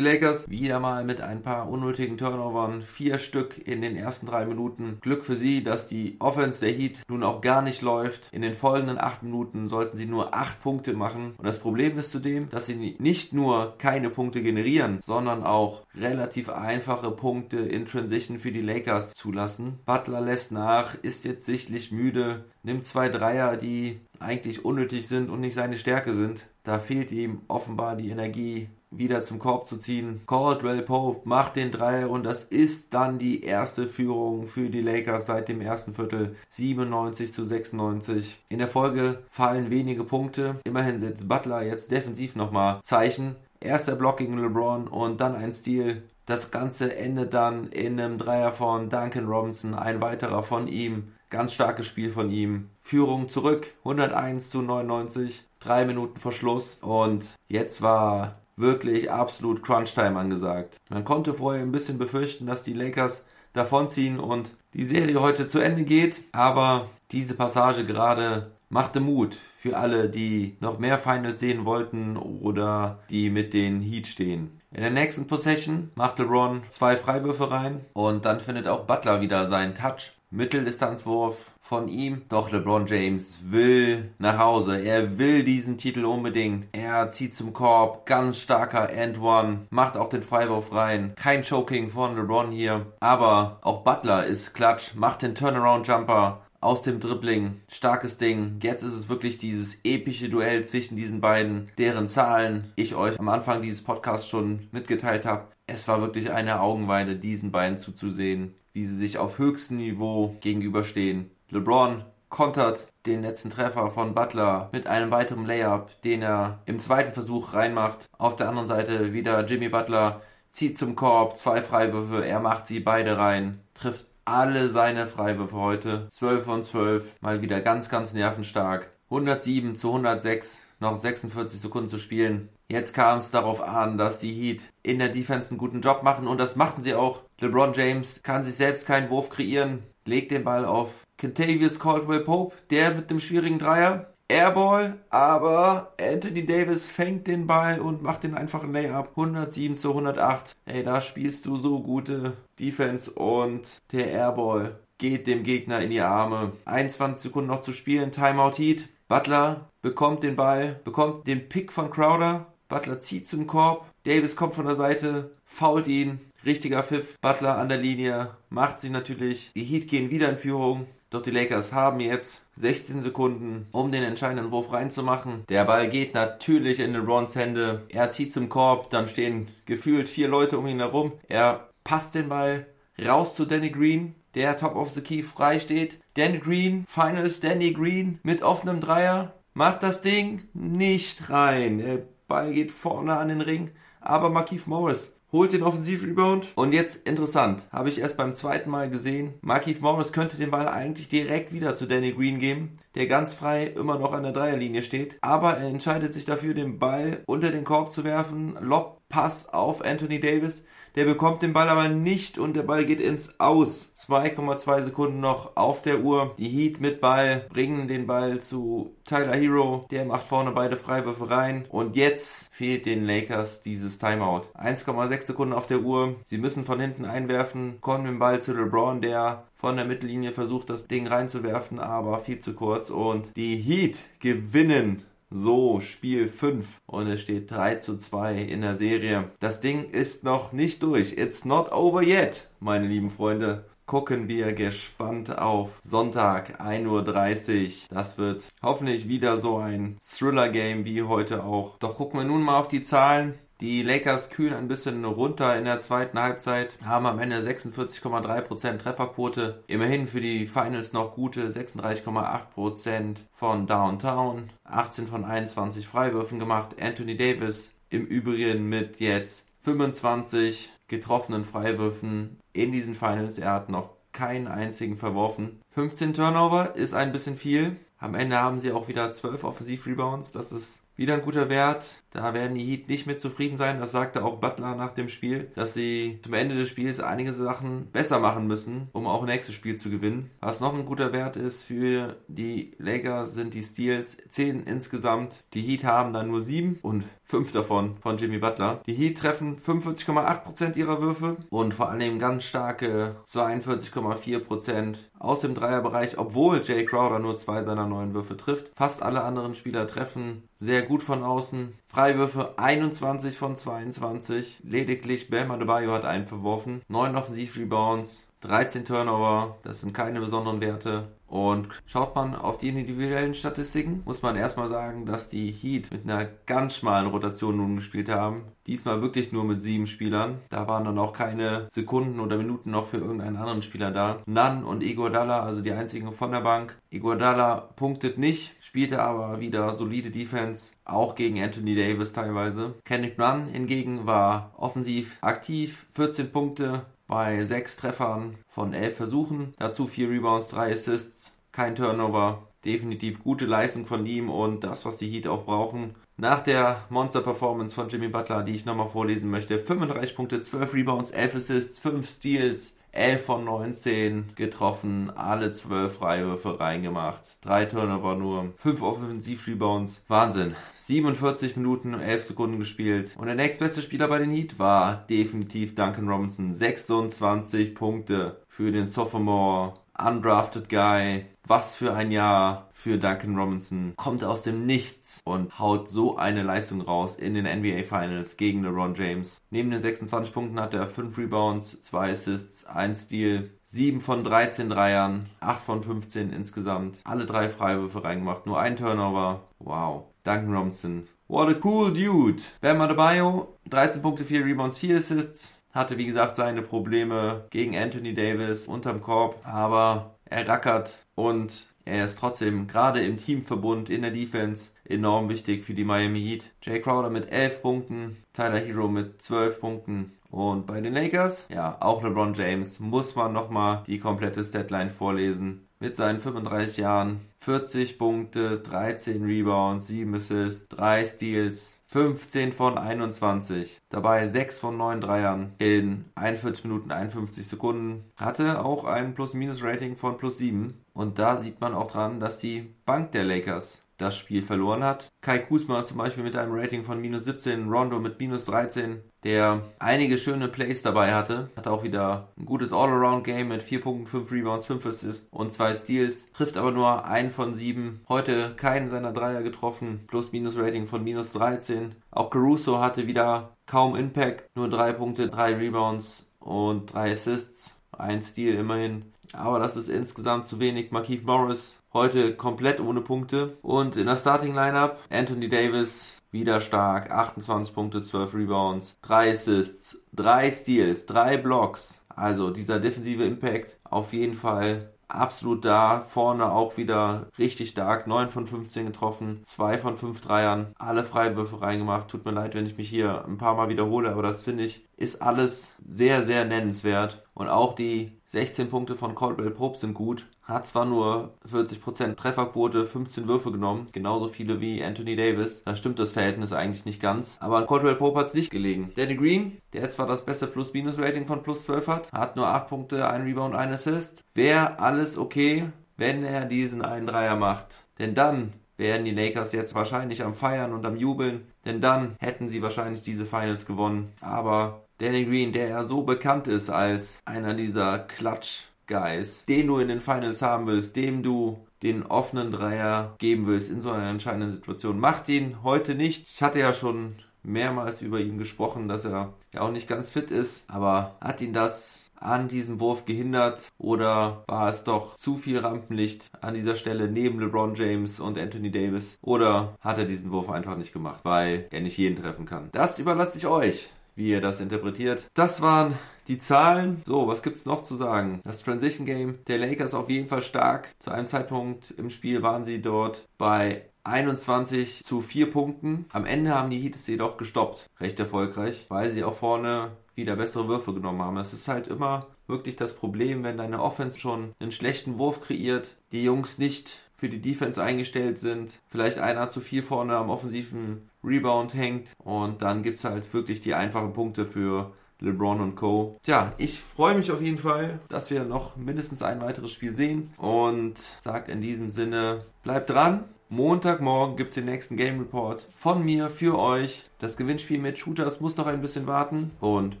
Lakers 0.00 0.48
wieder 0.48 0.80
mal 0.80 1.04
mit 1.04 1.20
ein 1.20 1.42
paar 1.42 1.68
unnötigen 1.68 2.16
Turnovern, 2.16 2.80
vier 2.80 3.18
Stück 3.18 3.60
in 3.68 3.82
den 3.82 3.96
ersten 3.96 4.24
drei 4.24 4.46
Minuten. 4.46 4.96
Glück 5.02 5.26
für 5.26 5.36
sie, 5.36 5.62
dass 5.62 5.86
die 5.86 6.16
Offense 6.18 6.60
der 6.60 6.72
Heat 6.72 7.00
nun 7.08 7.22
auch 7.22 7.42
gar 7.42 7.60
nicht 7.60 7.69
läuft. 7.80 8.28
In 8.32 8.42
den 8.42 8.54
folgenden 8.54 8.98
acht 8.98 9.22
Minuten 9.22 9.68
sollten 9.68 9.96
sie 9.96 10.06
nur 10.06 10.34
acht 10.34 10.60
Punkte 10.62 10.94
machen. 10.94 11.34
Und 11.38 11.46
das 11.46 11.58
Problem 11.58 11.98
ist 11.98 12.10
zudem, 12.10 12.48
dass 12.50 12.66
sie 12.66 12.96
nicht 12.98 13.32
nur 13.32 13.74
keine 13.78 14.10
Punkte 14.10 14.42
generieren, 14.42 14.98
sondern 15.02 15.44
auch 15.44 15.82
relativ 15.94 16.48
einfache 16.48 17.10
Punkte 17.10 17.58
in 17.58 17.86
Transition 17.86 18.38
für 18.38 18.52
die 18.52 18.60
Lakers 18.60 19.14
zulassen. 19.14 19.78
Butler 19.86 20.20
lässt 20.20 20.52
nach, 20.52 20.94
ist 21.02 21.24
jetzt 21.24 21.46
sichtlich 21.46 21.92
müde, 21.92 22.44
nimmt 22.62 22.86
zwei 22.86 23.08
Dreier, 23.08 23.56
die 23.56 24.00
eigentlich 24.18 24.64
unnötig 24.64 25.08
sind 25.08 25.30
und 25.30 25.40
nicht 25.40 25.54
seine 25.54 25.78
Stärke 25.78 26.12
sind. 26.12 26.46
Da 26.62 26.78
fehlt 26.78 27.10
ihm 27.10 27.40
offenbar 27.48 27.96
die 27.96 28.10
Energie, 28.10 28.68
wieder 28.90 29.22
zum 29.22 29.38
Korb 29.38 29.66
zu 29.66 29.76
ziehen. 29.76 30.20
Caldwell 30.26 30.82
Pope 30.82 31.28
macht 31.28 31.56
den 31.56 31.70
Dreier 31.70 32.10
und 32.10 32.24
das 32.24 32.42
ist 32.44 32.92
dann 32.92 33.18
die 33.18 33.44
erste 33.44 33.86
Führung 33.86 34.46
für 34.46 34.68
die 34.68 34.82
Lakers 34.82 35.26
seit 35.26 35.48
dem 35.48 35.60
ersten 35.60 35.94
Viertel. 35.94 36.36
97 36.50 37.32
zu 37.32 37.44
96. 37.44 38.38
In 38.48 38.58
der 38.58 38.68
Folge 38.68 39.22
fallen 39.30 39.70
wenige 39.70 40.04
Punkte. 40.04 40.56
Immerhin 40.64 40.98
setzt 40.98 41.28
Butler 41.28 41.62
jetzt 41.62 41.90
defensiv 41.90 42.34
nochmal 42.34 42.80
Zeichen. 42.82 43.36
Erster 43.60 43.94
Block 43.94 44.16
gegen 44.18 44.38
LeBron 44.38 44.88
und 44.88 45.20
dann 45.20 45.36
ein 45.36 45.52
Stil. 45.52 46.02
Das 46.26 46.50
Ganze 46.50 46.96
endet 46.96 47.34
dann 47.34 47.68
in 47.68 48.00
einem 48.00 48.18
Dreier 48.18 48.52
von 48.52 48.88
Duncan 48.88 49.26
Robinson, 49.26 49.74
ein 49.74 50.00
weiterer 50.00 50.42
von 50.42 50.68
ihm. 50.68 51.12
Ganz 51.28 51.52
starkes 51.52 51.86
Spiel 51.86 52.10
von 52.10 52.30
ihm. 52.30 52.70
Führung 52.82 53.28
zurück, 53.28 53.74
101 53.84 54.50
zu 54.50 54.62
99, 54.62 55.44
drei 55.60 55.84
Minuten 55.84 56.18
Verschluss 56.18 56.78
und 56.80 57.24
jetzt 57.48 57.82
war 57.82 58.36
wirklich 58.60 59.10
absolut 59.10 59.62
Crunch-Time 59.62 60.18
angesagt. 60.18 60.76
Man 60.88 61.04
konnte 61.04 61.34
vorher 61.34 61.62
ein 61.62 61.72
bisschen 61.72 61.98
befürchten, 61.98 62.46
dass 62.46 62.62
die 62.62 62.74
Lakers 62.74 63.22
davonziehen 63.52 64.20
und 64.20 64.50
die 64.74 64.84
Serie 64.84 65.20
heute 65.20 65.48
zu 65.48 65.58
Ende 65.58 65.84
geht, 65.84 66.22
aber 66.32 66.90
diese 67.10 67.34
Passage 67.34 67.84
gerade 67.84 68.52
machte 68.68 69.00
Mut 69.00 69.36
für 69.58 69.76
alle, 69.76 70.08
die 70.08 70.56
noch 70.60 70.78
mehr 70.78 70.98
Finals 70.98 71.40
sehen 71.40 71.64
wollten 71.64 72.16
oder 72.16 73.00
die 73.10 73.28
mit 73.30 73.52
den 73.52 73.80
Heat 73.80 74.06
stehen. 74.06 74.60
In 74.72 74.82
der 74.82 74.90
nächsten 74.90 75.26
Possession 75.26 75.90
macht 75.96 76.20
LeBron 76.20 76.62
zwei 76.68 76.96
Freiwürfe 76.96 77.50
rein 77.50 77.84
und 77.92 78.24
dann 78.24 78.40
findet 78.40 78.68
auch 78.68 78.86
Butler 78.86 79.20
wieder 79.20 79.48
seinen 79.48 79.74
Touch. 79.74 80.12
Mitteldistanzwurf 80.32 81.50
von 81.60 81.88
ihm. 81.88 82.22
Doch 82.28 82.52
LeBron 82.52 82.86
James 82.86 83.38
will 83.42 84.12
nach 84.18 84.38
Hause. 84.38 84.80
Er 84.80 85.18
will 85.18 85.42
diesen 85.42 85.76
Titel 85.76 86.04
unbedingt. 86.04 86.68
Er 86.72 87.10
zieht 87.10 87.34
zum 87.34 87.52
Korb. 87.52 88.06
Ganz 88.06 88.38
starker 88.38 88.90
End 88.90 89.20
One. 89.20 89.66
Macht 89.70 89.96
auch 89.96 90.08
den 90.08 90.22
Freiwurf 90.22 90.72
rein. 90.72 91.14
Kein 91.16 91.42
Choking 91.42 91.90
von 91.90 92.14
LeBron 92.14 92.52
hier. 92.52 92.86
Aber 93.00 93.58
auch 93.62 93.82
Butler 93.82 94.24
ist 94.24 94.54
klatsch. 94.54 94.94
Macht 94.94 95.22
den 95.22 95.34
Turnaround 95.34 95.88
Jumper 95.88 96.42
aus 96.60 96.82
dem 96.82 97.00
Dribbling. 97.00 97.60
Starkes 97.68 98.16
Ding. 98.16 98.60
Jetzt 98.62 98.82
ist 98.82 98.94
es 98.94 99.08
wirklich 99.08 99.38
dieses 99.38 99.78
epische 99.82 100.28
Duell 100.28 100.64
zwischen 100.64 100.94
diesen 100.96 101.20
beiden, 101.20 101.70
deren 101.76 102.06
Zahlen 102.06 102.72
ich 102.76 102.94
euch 102.94 103.18
am 103.18 103.28
Anfang 103.28 103.62
dieses 103.62 103.82
Podcasts 103.82 104.28
schon 104.28 104.68
mitgeteilt 104.70 105.24
habe. 105.24 105.48
Es 105.66 105.88
war 105.88 106.00
wirklich 106.00 106.30
eine 106.30 106.60
Augenweide, 106.60 107.16
diesen 107.16 107.50
beiden 107.50 107.78
zuzusehen 107.78 108.54
wie 108.72 108.84
sie 108.84 108.96
sich 108.96 109.18
auf 109.18 109.38
höchstem 109.38 109.78
Niveau 109.78 110.36
gegenüberstehen. 110.40 111.30
LeBron 111.50 112.04
kontert 112.28 112.86
den 113.06 113.22
letzten 113.22 113.50
Treffer 113.50 113.90
von 113.90 114.14
Butler 114.14 114.70
mit 114.72 114.86
einem 114.86 115.10
weiteren 115.10 115.46
Layup, 115.46 116.00
den 116.02 116.22
er 116.22 116.62
im 116.66 116.78
zweiten 116.78 117.12
Versuch 117.12 117.54
reinmacht. 117.54 118.08
Auf 118.18 118.36
der 118.36 118.48
anderen 118.48 118.68
Seite 118.68 119.12
wieder 119.12 119.44
Jimmy 119.46 119.68
Butler 119.68 120.22
zieht 120.50 120.76
zum 120.76 120.96
Korb, 120.96 121.36
zwei 121.36 121.62
Freiwürfe, 121.62 122.26
er 122.26 122.40
macht 122.40 122.66
sie 122.66 122.80
beide 122.80 123.18
rein, 123.18 123.60
trifft 123.74 124.06
alle 124.24 124.68
seine 124.68 125.06
Freiwürfe 125.06 125.56
heute. 125.56 126.08
12 126.10 126.44
von 126.44 126.64
12, 126.64 127.20
mal 127.20 127.42
wieder 127.42 127.60
ganz, 127.60 127.88
ganz 127.88 128.12
nervenstark. 128.12 128.90
107 129.10 129.74
zu 129.74 129.88
106, 129.88 130.58
noch 130.78 130.96
46 130.96 131.60
Sekunden 131.60 131.88
zu 131.88 131.98
spielen. 131.98 132.48
Jetzt 132.70 132.94
kam 132.94 133.18
es 133.18 133.32
darauf 133.32 133.60
an, 133.60 133.98
dass 133.98 134.20
die 134.20 134.32
Heat 134.32 134.60
in 134.84 135.00
der 135.00 135.08
Defense 135.08 135.50
einen 135.50 135.58
guten 135.58 135.80
Job 135.80 136.04
machen 136.04 136.28
und 136.28 136.38
das 136.38 136.54
machten 136.54 136.82
sie 136.82 136.94
auch. 136.94 137.22
LeBron 137.40 137.72
James 137.74 138.22
kann 138.22 138.44
sich 138.44 138.54
selbst 138.54 138.86
keinen 138.86 139.10
Wurf 139.10 139.28
kreieren, 139.28 139.82
legt 140.04 140.30
den 140.30 140.44
Ball 140.44 140.64
auf 140.64 141.04
Kentavious 141.18 141.80
Caldwell 141.80 142.20
Pope, 142.20 142.54
der 142.70 142.92
mit 142.92 143.10
dem 143.10 143.18
schwierigen 143.18 143.58
Dreier. 143.58 144.06
Airball, 144.28 144.98
aber 145.10 145.94
Anthony 146.00 146.46
Davis 146.46 146.86
fängt 146.86 147.26
den 147.26 147.48
Ball 147.48 147.80
und 147.80 148.02
macht 148.02 148.22
den 148.22 148.36
einfachen 148.36 148.72
Layup. 148.72 149.08
107 149.16 149.76
zu 149.76 149.88
108. 149.88 150.54
Ey, 150.66 150.84
da 150.84 151.00
spielst 151.00 151.46
du 151.46 151.56
so 151.56 151.82
gute 151.82 152.36
Defense 152.60 153.10
und 153.10 153.62
der 153.90 154.12
Airball 154.12 154.78
geht 154.98 155.26
dem 155.26 155.42
Gegner 155.42 155.80
in 155.80 155.90
die 155.90 156.02
Arme. 156.02 156.52
21 156.66 157.20
Sekunden 157.20 157.50
noch 157.50 157.62
zu 157.62 157.72
spielen. 157.72 158.12
Timeout 158.12 158.58
Heat. 158.58 158.88
Butler 159.08 159.68
bekommt 159.82 160.22
den 160.22 160.36
Ball, 160.36 160.78
bekommt 160.84 161.26
den 161.26 161.48
Pick 161.48 161.72
von 161.72 161.90
Crowder, 161.90 162.46
Butler 162.70 163.00
zieht 163.00 163.28
zum 163.28 163.46
Korb. 163.46 163.84
Davis 164.04 164.36
kommt 164.36 164.54
von 164.54 164.64
der 164.64 164.76
Seite, 164.76 165.32
fault 165.44 165.86
ihn. 165.86 166.20
Richtiger 166.46 166.82
Pfiff. 166.82 167.18
Butler 167.20 167.58
an 167.58 167.68
der 167.68 167.76
Linie. 167.76 168.30
Macht 168.48 168.80
sie 168.80 168.88
natürlich. 168.88 169.50
Die 169.54 169.64
Heat 169.64 169.88
gehen 169.88 170.10
wieder 170.10 170.30
in 170.30 170.38
Führung. 170.38 170.86
Doch 171.10 171.20
die 171.20 171.32
Lakers 171.32 171.72
haben 171.72 171.98
jetzt 171.98 172.42
16 172.56 173.02
Sekunden, 173.02 173.66
um 173.72 173.90
den 173.90 174.04
entscheidenden 174.04 174.52
Wurf 174.52 174.72
reinzumachen. 174.72 175.44
Der 175.48 175.64
Ball 175.64 175.90
geht 175.90 176.14
natürlich 176.14 176.78
in 176.78 176.92
LeBrons 176.92 177.34
Hände. 177.34 177.84
Er 177.88 178.10
zieht 178.10 178.32
zum 178.32 178.48
Korb, 178.48 178.90
dann 178.90 179.08
stehen 179.08 179.48
gefühlt 179.66 180.08
vier 180.08 180.28
Leute 180.28 180.56
um 180.56 180.68
ihn 180.68 180.78
herum. 180.78 181.12
Er 181.28 181.68
passt 181.82 182.14
den 182.14 182.28
Ball 182.28 182.66
raus 183.04 183.34
zu 183.34 183.44
Danny 183.44 183.70
Green, 183.70 184.14
der 184.36 184.56
top 184.56 184.76
of 184.76 184.90
the 184.90 185.00
key 185.00 185.24
frei 185.24 185.58
steht. 185.58 186.00
Danny 186.14 186.38
Green, 186.38 186.84
Finals 186.86 187.40
Danny 187.40 187.72
Green 187.72 188.20
mit 188.22 188.42
offenem 188.42 188.80
Dreier, 188.80 189.34
macht 189.52 189.82
das 189.82 190.02
Ding 190.02 190.44
nicht 190.54 191.28
rein. 191.28 191.78
Der 191.78 192.02
Ball 192.30 192.52
geht 192.54 192.70
vorne 192.70 193.18
an 193.18 193.28
den 193.28 193.42
Ring, 193.42 193.72
aber 194.00 194.30
Markif 194.30 194.66
Morris 194.66 195.12
holt 195.32 195.52
den 195.52 195.62
Offensivrebound. 195.62 196.48
Und 196.54 196.72
jetzt 196.72 197.06
interessant, 197.06 197.62
habe 197.70 197.88
ich 197.88 197.98
erst 197.98 198.16
beim 198.16 198.34
zweiten 198.34 198.70
Mal 198.70 198.88
gesehen, 198.88 199.34
Markif 199.42 199.80
Morris 199.80 200.12
könnte 200.12 200.36
den 200.36 200.50
Ball 200.50 200.68
eigentlich 200.68 201.08
direkt 201.08 201.52
wieder 201.52 201.76
zu 201.76 201.86
Danny 201.86 202.12
Green 202.12 202.38
geben, 202.38 202.78
der 202.94 203.06
ganz 203.06 203.34
frei 203.34 203.64
immer 203.64 203.98
noch 203.98 204.12
an 204.12 204.22
der 204.22 204.32
Dreierlinie 204.32 204.82
steht. 204.82 205.18
Aber 205.20 205.56
er 205.56 205.68
entscheidet 205.68 206.14
sich 206.14 206.24
dafür, 206.24 206.54
den 206.54 206.78
Ball 206.78 207.22
unter 207.26 207.50
den 207.50 207.64
Korb 207.64 207.92
zu 207.92 208.04
werfen. 208.04 208.56
Lobpass 208.60 209.48
auf 209.48 209.84
Anthony 209.84 210.20
Davis. 210.20 210.64
Der 210.96 211.04
bekommt 211.04 211.42
den 211.42 211.52
Ball 211.52 211.68
aber 211.68 211.88
nicht 211.88 212.38
und 212.38 212.54
der 212.54 212.62
Ball 212.62 212.84
geht 212.84 213.00
ins 213.00 213.38
Aus. 213.38 213.90
2,2 213.96 214.82
Sekunden 214.82 215.20
noch 215.20 215.56
auf 215.56 215.82
der 215.82 216.00
Uhr. 216.00 216.34
Die 216.38 216.48
Heat 216.48 216.80
mit 216.80 217.00
Ball 217.00 217.46
bringen 217.52 217.86
den 217.86 218.06
Ball 218.06 218.40
zu 218.40 218.96
Tyler 219.04 219.36
Hero. 219.36 219.86
Der 219.90 220.04
macht 220.04 220.26
vorne 220.26 220.52
beide 220.52 220.76
Freiwürfe 220.76 221.30
rein. 221.30 221.66
Und 221.68 221.96
jetzt 221.96 222.48
fehlt 222.52 222.86
den 222.86 223.04
Lakers 223.04 223.62
dieses 223.62 223.98
Timeout. 223.98 224.48
1,6 224.58 225.22
Sekunden 225.22 225.54
auf 225.54 225.66
der 225.66 225.80
Uhr. 225.80 226.16
Sie 226.24 226.38
müssen 226.38 226.64
von 226.64 226.80
hinten 226.80 227.04
einwerfen. 227.04 227.80
Kommen 227.80 228.04
den 228.04 228.18
Ball 228.18 228.42
zu 228.42 228.52
LeBron, 228.52 229.00
der 229.00 229.44
von 229.54 229.76
der 229.76 229.84
Mittellinie 229.84 230.32
versucht, 230.32 230.70
das 230.70 230.86
Ding 230.86 231.06
reinzuwerfen, 231.06 231.78
aber 231.78 232.18
viel 232.18 232.40
zu 232.40 232.54
kurz. 232.54 232.90
Und 232.90 233.36
die 233.36 233.56
Heat 233.56 233.98
gewinnen 234.18 235.02
so, 235.30 235.80
Spiel 235.80 236.28
5 236.28 236.66
und 236.86 237.06
es 237.06 237.20
steht 237.20 237.50
3 237.50 237.76
zu 237.76 237.96
2 237.96 238.36
in 238.42 238.62
der 238.62 238.76
Serie. 238.76 239.30
Das 239.38 239.60
Ding 239.60 239.88
ist 239.90 240.24
noch 240.24 240.52
nicht 240.52 240.82
durch. 240.82 241.12
It's 241.12 241.44
not 241.44 241.72
over 241.72 242.02
yet, 242.02 242.48
meine 242.58 242.86
lieben 242.86 243.10
Freunde. 243.10 243.64
Gucken 243.86 244.28
wir 244.28 244.52
gespannt 244.52 245.36
auf 245.36 245.80
Sonntag 245.82 246.60
1.30 246.60 247.64
Uhr. 247.64 247.70
Das 247.90 248.18
wird 248.18 248.44
hoffentlich 248.62 249.08
wieder 249.08 249.38
so 249.38 249.56
ein 249.56 249.98
Thriller-Game 250.08 250.84
wie 250.84 251.02
heute 251.02 251.42
auch. 251.42 251.76
Doch 251.78 251.96
gucken 251.96 252.20
wir 252.20 252.24
nun 252.26 252.42
mal 252.42 252.58
auf 252.58 252.68
die 252.68 252.82
Zahlen. 252.82 253.34
Die 253.60 253.82
Lakers 253.82 254.30
kühlen 254.30 254.54
ein 254.54 254.68
bisschen 254.68 255.04
runter 255.04 255.58
in 255.58 255.66
der 255.66 255.80
zweiten 255.80 256.18
Halbzeit, 256.18 256.78
haben 256.82 257.04
am 257.04 257.18
Ende 257.18 257.36
46,3% 257.36 258.78
Trefferquote. 258.78 259.62
Immerhin 259.66 260.08
für 260.08 260.22
die 260.22 260.46
Finals 260.46 260.94
noch 260.94 261.14
gute 261.14 261.46
36,8% 261.50 263.16
von 263.34 263.66
Downtown. 263.66 264.50
18 264.64 265.06
von 265.06 265.26
21 265.26 265.86
Freiwürfen 265.86 266.38
gemacht. 266.38 266.76
Anthony 266.80 267.18
Davis 267.18 267.70
im 267.90 268.06
Übrigen 268.06 268.66
mit 268.70 268.98
jetzt 268.98 269.44
25 269.60 270.70
getroffenen 270.88 271.44
Freiwürfen 271.44 272.38
in 272.54 272.72
diesen 272.72 272.94
Finals. 272.94 273.36
Er 273.36 273.52
hat 273.52 273.68
noch 273.68 273.90
keinen 274.12 274.48
einzigen 274.48 274.96
verworfen. 274.96 275.60
15 275.74 276.14
Turnover 276.14 276.74
ist 276.76 276.94
ein 276.94 277.12
bisschen 277.12 277.36
viel. 277.36 277.76
Am 277.98 278.14
Ende 278.14 278.38
haben 278.38 278.58
sie 278.58 278.72
auch 278.72 278.88
wieder 278.88 279.12
12 279.12 279.44
Offensiv-Rebounds. 279.44 280.32
Das 280.32 280.50
ist 280.50 280.80
wieder 281.00 281.14
ein 281.14 281.22
guter 281.22 281.48
Wert. 281.48 281.94
Da 282.10 282.34
werden 282.34 282.56
die 282.56 282.64
Heat 282.64 282.90
nicht 282.90 283.06
mit 283.06 283.22
zufrieden 283.22 283.56
sein. 283.56 283.80
Das 283.80 283.90
sagte 283.90 284.22
auch 284.22 284.36
Butler 284.36 284.74
nach 284.74 284.92
dem 284.92 285.08
Spiel, 285.08 285.50
dass 285.54 285.72
sie 285.72 286.18
zum 286.22 286.34
Ende 286.34 286.54
des 286.56 286.68
Spiels 286.68 287.00
einige 287.00 287.32
Sachen 287.32 287.86
besser 287.86 288.18
machen 288.18 288.46
müssen, 288.46 288.88
um 288.92 289.06
auch 289.06 289.24
nächstes 289.24 289.54
Spiel 289.54 289.76
zu 289.76 289.88
gewinnen. 289.88 290.30
Was 290.40 290.60
noch 290.60 290.74
ein 290.74 290.84
guter 290.84 291.14
Wert 291.14 291.36
ist 291.36 291.64
für 291.64 292.16
die 292.28 292.74
Lakers 292.76 293.32
sind 293.32 293.54
die 293.54 293.62
Steals. 293.62 294.18
10 294.28 294.64
insgesamt. 294.64 295.42
Die 295.54 295.62
Heat 295.62 295.84
haben 295.84 296.12
dann 296.12 296.28
nur 296.28 296.42
7 296.42 296.78
und 296.82 297.04
5 297.30 297.52
davon 297.52 297.96
von 298.02 298.18
Jimmy 298.18 298.38
Butler. 298.38 298.80
Die 298.86 298.94
Heat 298.94 299.18
treffen 299.18 299.56
45,8% 299.56 300.76
ihrer 300.76 301.00
Würfe 301.00 301.36
und 301.48 301.72
vor 301.72 301.88
allem 301.88 302.18
ganz 302.18 302.42
starke 302.42 303.16
42,4% 303.26 304.96
aus 305.20 305.40
dem 305.40 305.54
Dreierbereich, 305.54 306.18
obwohl 306.18 306.60
Jay 306.62 306.84
Crowder 306.84 307.20
nur 307.20 307.36
zwei 307.36 307.62
seiner 307.62 307.86
neuen 307.86 308.14
Würfe 308.14 308.36
trifft. 308.36 308.72
Fast 308.74 309.02
alle 309.02 309.22
anderen 309.22 309.54
Spieler 309.54 309.86
treffen 309.86 310.42
sehr 310.58 310.82
gut 310.82 311.02
von 311.04 311.22
außen. 311.22 311.72
Freiwürfe 311.88 312.58
21 312.58 313.38
von 313.38 313.56
22. 313.56 314.60
Lediglich 314.64 315.30
Bam 315.30 315.52
Adebayo 315.52 315.92
hat 315.92 316.04
einen 316.04 316.26
verworfen. 316.26 316.82
9 316.88 317.16
Offensiv-Rebounds, 317.16 318.22
13 318.40 318.84
Turnover. 318.84 319.58
Das 319.62 319.80
sind 319.80 319.92
keine 319.92 320.20
besonderen 320.20 320.60
Werte. 320.60 321.08
Und 321.30 321.68
schaut 321.86 322.16
man 322.16 322.34
auf 322.34 322.58
die 322.58 322.70
individuellen 322.70 323.34
Statistiken, 323.34 324.02
muss 324.04 324.20
man 324.22 324.34
erstmal 324.34 324.66
sagen, 324.66 325.06
dass 325.06 325.28
die 325.28 325.52
Heat 325.52 325.92
mit 325.92 326.02
einer 326.02 326.24
ganz 326.46 326.76
schmalen 326.76 327.06
Rotation 327.06 327.56
nun 327.56 327.76
gespielt 327.76 328.08
haben. 328.08 328.46
Diesmal 328.66 329.00
wirklich 329.00 329.30
nur 329.30 329.44
mit 329.44 329.62
sieben 329.62 329.86
Spielern. 329.86 330.40
Da 330.48 330.66
waren 330.66 330.84
dann 330.84 330.98
auch 330.98 331.12
keine 331.12 331.68
Sekunden 331.70 332.18
oder 332.18 332.36
Minuten 332.36 332.72
noch 332.72 332.88
für 332.88 332.96
irgendeinen 332.96 333.36
anderen 333.36 333.62
Spieler 333.62 333.92
da. 333.92 334.22
Nunn 334.26 334.64
und 334.64 334.82
Iguodala, 334.82 335.44
also 335.44 335.60
die 335.60 335.70
einzigen 335.70 336.12
von 336.12 336.32
der 336.32 336.40
Bank. 336.40 336.76
Iguodala 336.90 337.60
punktet 337.76 338.18
nicht, 338.18 338.56
spielte 338.58 339.00
aber 339.00 339.38
wieder 339.38 339.76
solide 339.76 340.10
Defense, 340.10 340.72
auch 340.84 341.14
gegen 341.14 341.40
Anthony 341.40 341.76
Davis 341.76 342.12
teilweise. 342.12 342.74
Kenneth 342.84 343.18
Nunn 343.18 343.46
hingegen 343.46 344.04
war 344.04 344.52
offensiv 344.56 345.16
aktiv, 345.20 345.86
14 345.92 346.32
Punkte, 346.32 346.86
bei 347.10 347.44
sechs 347.44 347.76
Treffern 347.76 348.36
von 348.46 348.72
elf 348.72 348.96
Versuchen. 348.96 349.52
Dazu 349.58 349.88
vier 349.88 350.08
Rebounds, 350.08 350.50
drei 350.50 350.72
Assists, 350.72 351.32
kein 351.50 351.74
Turnover. 351.74 352.46
Definitiv 352.64 353.24
gute 353.24 353.46
Leistung 353.46 353.84
von 353.84 354.06
ihm 354.06 354.30
und 354.30 354.62
das, 354.62 354.84
was 354.84 354.98
die 354.98 355.10
Heat 355.10 355.26
auch 355.26 355.44
brauchen. 355.44 355.96
Nach 356.16 356.40
der 356.40 356.82
Monster-Performance 356.88 357.74
von 357.74 357.88
Jimmy 357.88 358.08
Butler, 358.08 358.44
die 358.44 358.54
ich 358.54 358.64
nochmal 358.64 358.90
vorlesen 358.90 359.28
möchte, 359.28 359.58
35 359.58 360.14
Punkte, 360.14 360.40
12 360.40 360.72
Rebounds, 360.72 361.10
11 361.10 361.34
Assists, 361.34 361.78
5 361.80 362.08
Steals, 362.08 362.74
11 362.92 363.24
von 363.24 363.44
19 363.44 364.32
getroffen, 364.36 365.10
alle 365.10 365.50
12 365.50 365.92
Freiwürfe 365.92 366.60
reingemacht, 366.60 367.22
3 367.40 367.64
Turnover 367.64 368.14
nur, 368.14 368.52
5 368.58 368.82
Offensiv-Rebounds. 368.82 370.02
Wahnsinn. 370.06 370.54
47 370.90 371.56
Minuten 371.56 371.94
und 371.94 372.00
11 372.00 372.24
Sekunden 372.24 372.58
gespielt. 372.58 373.12
Und 373.16 373.26
der 373.26 373.36
nächstbeste 373.36 373.80
Spieler 373.80 374.08
bei 374.08 374.18
den 374.18 374.32
Heat 374.32 374.58
war 374.58 375.06
definitiv 375.08 375.76
Duncan 375.76 376.08
Robinson. 376.08 376.52
26 376.52 377.76
Punkte 377.76 378.42
für 378.48 378.72
den 378.72 378.88
Sophomore. 378.88 379.74
Undrafted 379.96 380.68
Guy. 380.68 381.26
Was 381.46 381.76
für 381.76 381.94
ein 381.94 382.10
Jahr 382.10 382.70
für 382.72 382.98
Duncan 382.98 383.38
Robinson. 383.38 383.92
Kommt 383.94 384.24
aus 384.24 384.42
dem 384.42 384.66
Nichts 384.66 385.20
und 385.24 385.60
haut 385.60 385.88
so 385.88 386.16
eine 386.16 386.42
Leistung 386.42 386.80
raus 386.80 387.14
in 387.14 387.34
den 387.34 387.44
NBA 387.44 387.84
Finals 387.84 388.36
gegen 388.36 388.64
LeBron 388.64 388.96
James. 388.96 389.40
Neben 389.50 389.70
den 389.70 389.82
26 389.82 390.32
Punkten 390.32 390.58
hat 390.58 390.74
er 390.74 390.88
5 390.88 391.16
Rebounds, 391.16 391.80
2 391.82 392.10
Assists, 392.10 392.64
1 392.64 393.04
Steal, 393.04 393.50
7 393.62 394.00
von 394.00 394.24
13 394.24 394.68
Dreiern, 394.70 395.26
8 395.38 395.62
von 395.62 395.82
15 395.84 396.32
insgesamt. 396.32 396.98
Alle 397.04 397.26
drei 397.26 397.48
Freiwürfe 397.48 398.02
reingemacht, 398.02 398.46
nur 398.46 398.58
ein 398.58 398.74
Turnover. 398.74 399.48
Wow. 399.60 400.09
Duncan 400.24 400.52
Robinson. 400.52 401.08
What 401.28 401.48
a 401.48 401.60
cool 401.62 401.92
dude. 401.92 402.42
Bam 402.60 402.80
Adebayo, 402.80 403.48
13 403.68 404.02
Punkte, 404.02 404.24
4 404.24 404.44
Rebounds, 404.44 404.78
4 404.78 404.98
Assists. 404.98 405.52
Hatte 405.72 405.96
wie 405.96 406.06
gesagt 406.06 406.34
seine 406.34 406.62
Probleme 406.62 407.44
gegen 407.50 407.76
Anthony 407.76 408.12
Davis 408.12 408.66
unterm 408.66 409.00
Korb, 409.00 409.36
aber 409.44 410.16
er 410.24 410.48
rackert 410.48 410.98
und 411.14 411.66
er 411.84 412.04
ist 412.04 412.18
trotzdem 412.18 412.66
gerade 412.66 413.00
im 413.00 413.16
Teamverbund 413.16 413.88
in 413.88 414.02
der 414.02 414.10
Defense 414.10 414.70
enorm 414.84 415.28
wichtig 415.28 415.64
für 415.64 415.74
die 415.74 415.84
Miami 415.84 416.20
Heat. 416.20 416.50
Jay 416.62 416.80
Crowder 416.80 417.10
mit 417.10 417.30
11 417.30 417.62
Punkten, 417.62 418.16
Tyler 418.32 418.58
Hero 418.58 418.88
mit 418.88 419.22
12 419.22 419.60
Punkten. 419.60 420.12
Und 420.30 420.66
bei 420.66 420.80
den 420.80 420.94
Lakers, 420.94 421.46
ja, 421.48 421.76
auch 421.80 422.02
LeBron 422.02 422.34
James 422.34 422.78
muss 422.80 423.16
man 423.16 423.32
nochmal 423.32 423.82
die 423.86 423.98
komplette 423.98 424.44
Statline 424.44 424.90
vorlesen 424.90 425.66
mit 425.80 425.96
seinen 425.96 426.20
35 426.20 426.76
Jahren 426.76 427.20
40 427.40 427.98
Punkte, 427.98 428.60
13 428.60 429.24
Rebounds, 429.24 429.86
7 429.86 430.14
Assists, 430.14 430.68
3 430.68 431.04
Steals, 431.06 431.74
15 431.86 432.52
von 432.52 432.78
21. 432.78 433.80
Dabei 433.88 434.28
6 434.28 434.60
von 434.60 434.76
9 434.76 435.00
Dreiern 435.00 435.54
in 435.58 436.04
41 436.14 436.64
Minuten 436.64 436.92
51 436.92 437.48
Sekunden. 437.48 438.04
Hatte 438.20 438.64
auch 438.64 438.84
ein 438.84 439.14
Plus-Minus-Rating 439.14 439.96
von 439.96 440.16
plus 440.16 440.38
7. 440.38 440.74
Und 440.92 441.18
da 441.18 441.38
sieht 441.38 441.60
man 441.60 441.74
auch 441.74 441.90
dran, 441.90 442.20
dass 442.20 442.38
die 442.38 442.72
Bank 442.84 443.10
der 443.12 443.24
Lakers 443.24 443.80
das 444.00 444.16
Spiel 444.16 444.42
verloren 444.42 444.82
hat. 444.82 445.10
Kai 445.20 445.38
Kusma 445.38 445.84
zum 445.84 445.98
Beispiel 445.98 446.24
mit 446.24 446.36
einem 446.36 446.52
Rating 446.52 446.84
von 446.84 447.00
minus 447.00 447.24
17, 447.24 447.68
Rondo 447.68 447.98
mit 448.00 448.18
minus 448.18 448.46
13, 448.46 449.00
der 449.24 449.62
einige 449.78 450.18
schöne 450.18 450.48
Plays 450.48 450.82
dabei 450.82 451.12
hatte. 451.12 451.50
Hatte 451.56 451.70
auch 451.70 451.82
wieder 451.82 452.28
ein 452.38 452.46
gutes 452.46 452.72
All-Around-Game 452.72 453.48
mit 453.48 453.62
4 453.62 453.80
Punkten, 453.82 454.06
5 454.06 454.32
Rebounds, 454.32 454.66
5 454.66 454.86
Assists 454.86 455.28
und 455.30 455.52
2 455.52 455.74
Steals. 455.74 456.26
Trifft 456.32 456.56
aber 456.56 456.70
nur 456.72 457.04
einen 457.04 457.30
von 457.30 457.54
7. 457.54 458.00
Heute 458.08 458.54
keinen 458.56 458.90
seiner 458.90 459.12
Dreier 459.12 459.42
getroffen. 459.42 460.04
Plus-Minus-Rating 460.06 460.86
von 460.86 461.04
minus 461.04 461.32
13. 461.32 461.94
Auch 462.10 462.30
Caruso 462.30 462.80
hatte 462.80 463.06
wieder 463.06 463.54
kaum 463.66 463.96
Impact. 463.96 464.48
Nur 464.54 464.70
3 464.70 464.92
Punkte, 464.94 465.28
3 465.28 465.56
Rebounds 465.56 466.26
und 466.38 466.92
3 466.92 467.12
Assists. 467.12 467.76
Ein 467.92 468.22
Steal 468.22 468.54
immerhin. 468.54 469.12
Aber 469.32 469.58
das 469.58 469.76
ist 469.76 469.88
insgesamt 469.88 470.46
zu 470.46 470.58
wenig. 470.60 470.90
Markeith 470.90 471.24
Morris 471.24 471.74
Heute 471.92 472.36
komplett 472.36 472.78
ohne 472.78 473.00
Punkte. 473.00 473.58
Und 473.62 473.96
in 473.96 474.06
der 474.06 474.16
Starting 474.16 474.54
Lineup 474.54 474.98
Anthony 475.10 475.48
Davis 475.48 476.12
wieder 476.30 476.60
stark. 476.60 477.10
28 477.10 477.74
Punkte, 477.74 478.04
12 478.04 478.32
Rebounds, 478.32 478.96
3 479.02 479.32
Assists, 479.32 479.98
3 480.12 480.52
Steals, 480.52 481.06
3 481.06 481.38
Blocks. 481.38 481.94
Also 482.08 482.50
dieser 482.50 482.78
defensive 482.78 483.24
Impact 483.24 483.76
auf 483.82 484.12
jeden 484.12 484.36
Fall 484.36 484.92
absolut 485.08 485.64
da. 485.64 486.02
Vorne 486.08 486.52
auch 486.52 486.76
wieder 486.76 487.26
richtig 487.40 487.70
stark. 487.70 488.06
9 488.06 488.30
von 488.30 488.46
15 488.46 488.86
getroffen, 488.86 489.40
2 489.42 489.78
von 489.78 489.96
5 489.96 490.20
Dreiern, 490.20 490.72
alle 490.78 491.02
Freiwürfe 491.02 491.60
reingemacht. 491.60 492.06
Tut 492.06 492.24
mir 492.24 492.30
leid, 492.30 492.54
wenn 492.54 492.66
ich 492.66 492.76
mich 492.76 492.88
hier 492.88 493.24
ein 493.24 493.38
paar 493.38 493.56
Mal 493.56 493.68
wiederhole, 493.68 494.12
aber 494.12 494.22
das 494.22 494.44
finde 494.44 494.64
ich 494.64 494.86
ist 494.96 495.22
alles 495.22 495.72
sehr, 495.88 496.24
sehr 496.24 496.44
nennenswert. 496.44 497.24
Und 497.34 497.48
auch 497.48 497.74
die 497.74 498.19
16 498.32 498.70
Punkte 498.70 498.94
von 498.94 499.16
Caldwell 499.16 499.50
Pope 499.50 499.76
sind 499.76 499.92
gut. 499.92 500.28
Hat 500.44 500.64
zwar 500.64 500.84
nur 500.84 501.34
40% 501.50 502.14
Trefferquote, 502.14 502.86
15 502.86 503.26
Würfe 503.26 503.50
genommen, 503.50 503.88
genauso 503.90 504.28
viele 504.28 504.60
wie 504.60 504.84
Anthony 504.84 505.16
Davis. 505.16 505.64
Da 505.64 505.74
stimmt 505.74 505.98
das 505.98 506.12
Verhältnis 506.12 506.52
eigentlich 506.52 506.84
nicht 506.84 507.02
ganz. 507.02 507.38
Aber 507.40 507.58
an 507.58 507.66
Caldwell 507.66 507.96
Pope 507.96 508.20
hat 508.20 508.28
es 508.28 508.34
nicht 508.34 508.50
gelegen. 508.50 508.92
Danny 508.94 509.16
Green, 509.16 509.58
der 509.72 509.90
zwar 509.90 510.06
das 510.06 510.24
beste 510.24 510.46
Plus-Minus-Rating 510.46 511.26
von 511.26 511.42
plus 511.42 511.64
12 511.64 511.88
hat, 511.88 512.12
hat 512.12 512.36
nur 512.36 512.46
8 512.46 512.68
Punkte, 512.68 513.08
1 513.08 513.24
Rebound, 513.24 513.56
1 513.56 513.74
Assist. 513.74 514.22
Wäre 514.32 514.78
alles 514.78 515.18
okay, 515.18 515.64
wenn 515.96 516.22
er 516.22 516.44
diesen 516.44 516.82
einen 516.82 517.08
Dreier 517.08 517.34
macht. 517.34 517.84
Denn 517.98 518.14
dann 518.14 518.52
wären 518.76 519.04
die 519.04 519.10
Lakers 519.10 519.50
jetzt 519.50 519.74
wahrscheinlich 519.74 520.22
am 520.22 520.34
Feiern 520.34 520.72
und 520.72 520.86
am 520.86 520.94
Jubeln, 520.94 521.48
denn 521.66 521.80
dann 521.80 522.14
hätten 522.20 522.48
sie 522.48 522.62
wahrscheinlich 522.62 523.02
diese 523.02 523.26
Finals 523.26 523.66
gewonnen. 523.66 524.12
Aber 524.20 524.84
Danny 525.00 525.24
Green, 525.24 525.52
der 525.52 525.68
ja 525.68 525.82
so 525.82 526.02
bekannt 526.02 526.46
ist 526.46 526.68
als 526.68 527.20
einer 527.24 527.54
dieser 527.54 528.00
Klatsch-Guys, 528.00 529.46
den 529.46 529.68
du 529.68 529.78
in 529.78 529.88
den 529.88 530.02
Finals 530.02 530.42
haben 530.42 530.66
willst, 530.66 530.94
dem 530.94 531.22
du 531.22 531.64
den 531.82 532.04
offenen 532.04 532.52
Dreier 532.52 533.14
geben 533.16 533.46
willst 533.46 533.70
in 533.70 533.80
so 533.80 533.90
einer 533.90 534.10
entscheidenden 534.10 534.52
Situation. 534.52 535.00
Macht 535.00 535.30
ihn 535.30 535.62
heute 535.62 535.94
nicht. 535.94 536.28
Ich 536.28 536.42
hatte 536.42 536.58
ja 536.58 536.74
schon 536.74 537.16
mehrmals 537.42 538.02
über 538.02 538.20
ihn 538.20 538.36
gesprochen, 538.36 538.88
dass 538.88 539.06
er 539.06 539.32
ja 539.54 539.62
auch 539.62 539.72
nicht 539.72 539.88
ganz 539.88 540.10
fit 540.10 540.30
ist, 540.30 540.64
aber 540.68 541.16
hat 541.22 541.40
ihn 541.40 541.54
das 541.54 542.00
an 542.16 542.48
diesem 542.48 542.78
Wurf 542.78 543.06
gehindert 543.06 543.62
oder 543.78 544.44
war 544.48 544.68
es 544.68 544.84
doch 544.84 545.14
zu 545.14 545.38
viel 545.38 545.60
Rampenlicht 545.60 546.30
an 546.42 546.52
dieser 546.52 546.76
Stelle 546.76 547.10
neben 547.10 547.40
LeBron 547.40 547.74
James 547.74 548.20
und 548.20 548.38
Anthony 548.38 548.70
Davis 548.70 549.16
oder 549.22 549.78
hat 549.80 549.96
er 549.96 550.04
diesen 550.04 550.30
Wurf 550.30 550.50
einfach 550.50 550.76
nicht 550.76 550.92
gemacht, 550.92 551.20
weil 551.22 551.68
er 551.70 551.80
nicht 551.80 551.96
jeden 551.96 552.22
treffen 552.22 552.44
kann? 552.44 552.68
Das 552.72 552.98
überlasse 552.98 553.38
ich 553.38 553.46
euch. 553.46 553.88
Wie 554.14 554.30
ihr 554.30 554.40
das 554.40 554.60
interpretiert. 554.60 555.26
Das 555.34 555.60
waren 555.60 555.98
die 556.28 556.38
Zahlen. 556.38 557.02
So, 557.06 557.26
was 557.26 557.42
gibt's 557.42 557.66
noch 557.66 557.82
zu 557.82 557.96
sagen? 557.96 558.40
Das 558.44 558.62
Transition 558.62 559.06
Game 559.06 559.38
der 559.48 559.58
Lakers 559.58 559.94
auf 559.94 560.08
jeden 560.08 560.28
Fall 560.28 560.42
stark. 560.42 560.90
Zu 560.98 561.10
einem 561.10 561.26
Zeitpunkt 561.26 561.90
im 561.92 562.10
Spiel 562.10 562.42
waren 562.42 562.64
sie 562.64 562.80
dort 562.80 563.26
bei 563.38 563.86
21 564.04 565.04
zu 565.04 565.20
4 565.20 565.50
Punkten. 565.50 566.06
Am 566.10 566.26
Ende 566.26 566.54
haben 566.54 566.70
die 566.70 566.80
Heat 566.80 566.94
es 566.96 567.06
jedoch 567.06 567.36
gestoppt. 567.36 567.86
Recht 568.00 568.18
erfolgreich, 568.18 568.86
weil 568.88 569.10
sie 569.10 569.24
auch 569.24 569.34
vorne 569.34 569.92
wieder 570.14 570.36
bessere 570.36 570.68
Würfe 570.68 570.94
genommen 570.94 571.22
haben. 571.22 571.36
Es 571.36 571.52
ist 571.52 571.68
halt 571.68 571.86
immer 571.86 572.26
wirklich 572.46 572.76
das 572.76 572.94
Problem, 572.94 573.44
wenn 573.44 573.56
deine 573.56 573.82
Offense 573.82 574.18
schon 574.18 574.52
einen 574.58 574.72
schlechten 574.72 575.18
Wurf 575.18 575.40
kreiert, 575.40 575.96
die 576.12 576.22
Jungs 576.22 576.58
nicht 576.58 576.98
für 577.20 577.28
die 577.28 577.42
Defense 577.42 577.80
eingestellt 577.80 578.38
sind, 578.38 578.80
vielleicht 578.88 579.18
einer 579.18 579.50
zu 579.50 579.60
viel 579.60 579.82
vorne 579.82 580.16
am 580.16 580.30
offensiven 580.30 581.10
Rebound 581.22 581.74
hängt 581.74 582.08
und 582.24 582.62
dann 582.62 582.82
gibt 582.82 582.96
es 582.96 583.04
halt 583.04 583.32
wirklich 583.34 583.60
die 583.60 583.74
einfachen 583.74 584.14
Punkte 584.14 584.46
für 584.46 584.92
LeBron 585.20 585.60
und 585.60 585.76
Co. 585.76 586.18
Tja, 586.22 586.54
ich 586.56 586.80
freue 586.80 587.18
mich 587.18 587.30
auf 587.30 587.42
jeden 587.42 587.58
Fall, 587.58 588.00
dass 588.08 588.30
wir 588.30 588.44
noch 588.44 588.76
mindestens 588.76 589.22
ein 589.22 589.42
weiteres 589.42 589.70
Spiel 589.70 589.92
sehen 589.92 590.32
und 590.38 590.94
sag 591.22 591.50
in 591.50 591.60
diesem 591.60 591.90
Sinne, 591.90 592.46
bleibt 592.62 592.88
dran. 592.88 593.24
Montagmorgen 593.50 594.36
gibt 594.36 594.50
es 594.50 594.54
den 594.54 594.64
nächsten 594.64 594.96
Game 594.96 595.18
Report 595.18 595.68
von 595.76 596.02
mir 596.02 596.30
für 596.30 596.58
euch. 596.58 597.02
Das 597.18 597.36
Gewinnspiel 597.36 597.80
mit 597.80 597.98
Shooters 597.98 598.40
muss 598.40 598.56
noch 598.56 598.66
ein 598.66 598.80
bisschen 598.80 599.06
warten. 599.06 599.50
Und 599.60 600.00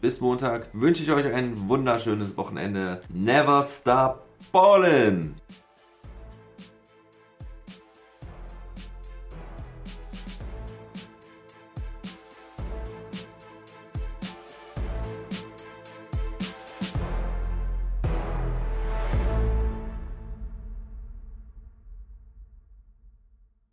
bis 0.00 0.20
Montag 0.20 0.68
wünsche 0.72 1.02
ich 1.02 1.10
euch 1.10 1.26
ein 1.26 1.68
wunderschönes 1.68 2.36
Wochenende. 2.38 3.02
Never 3.12 3.62
stop 3.64 4.24
ballin'! 4.52 5.34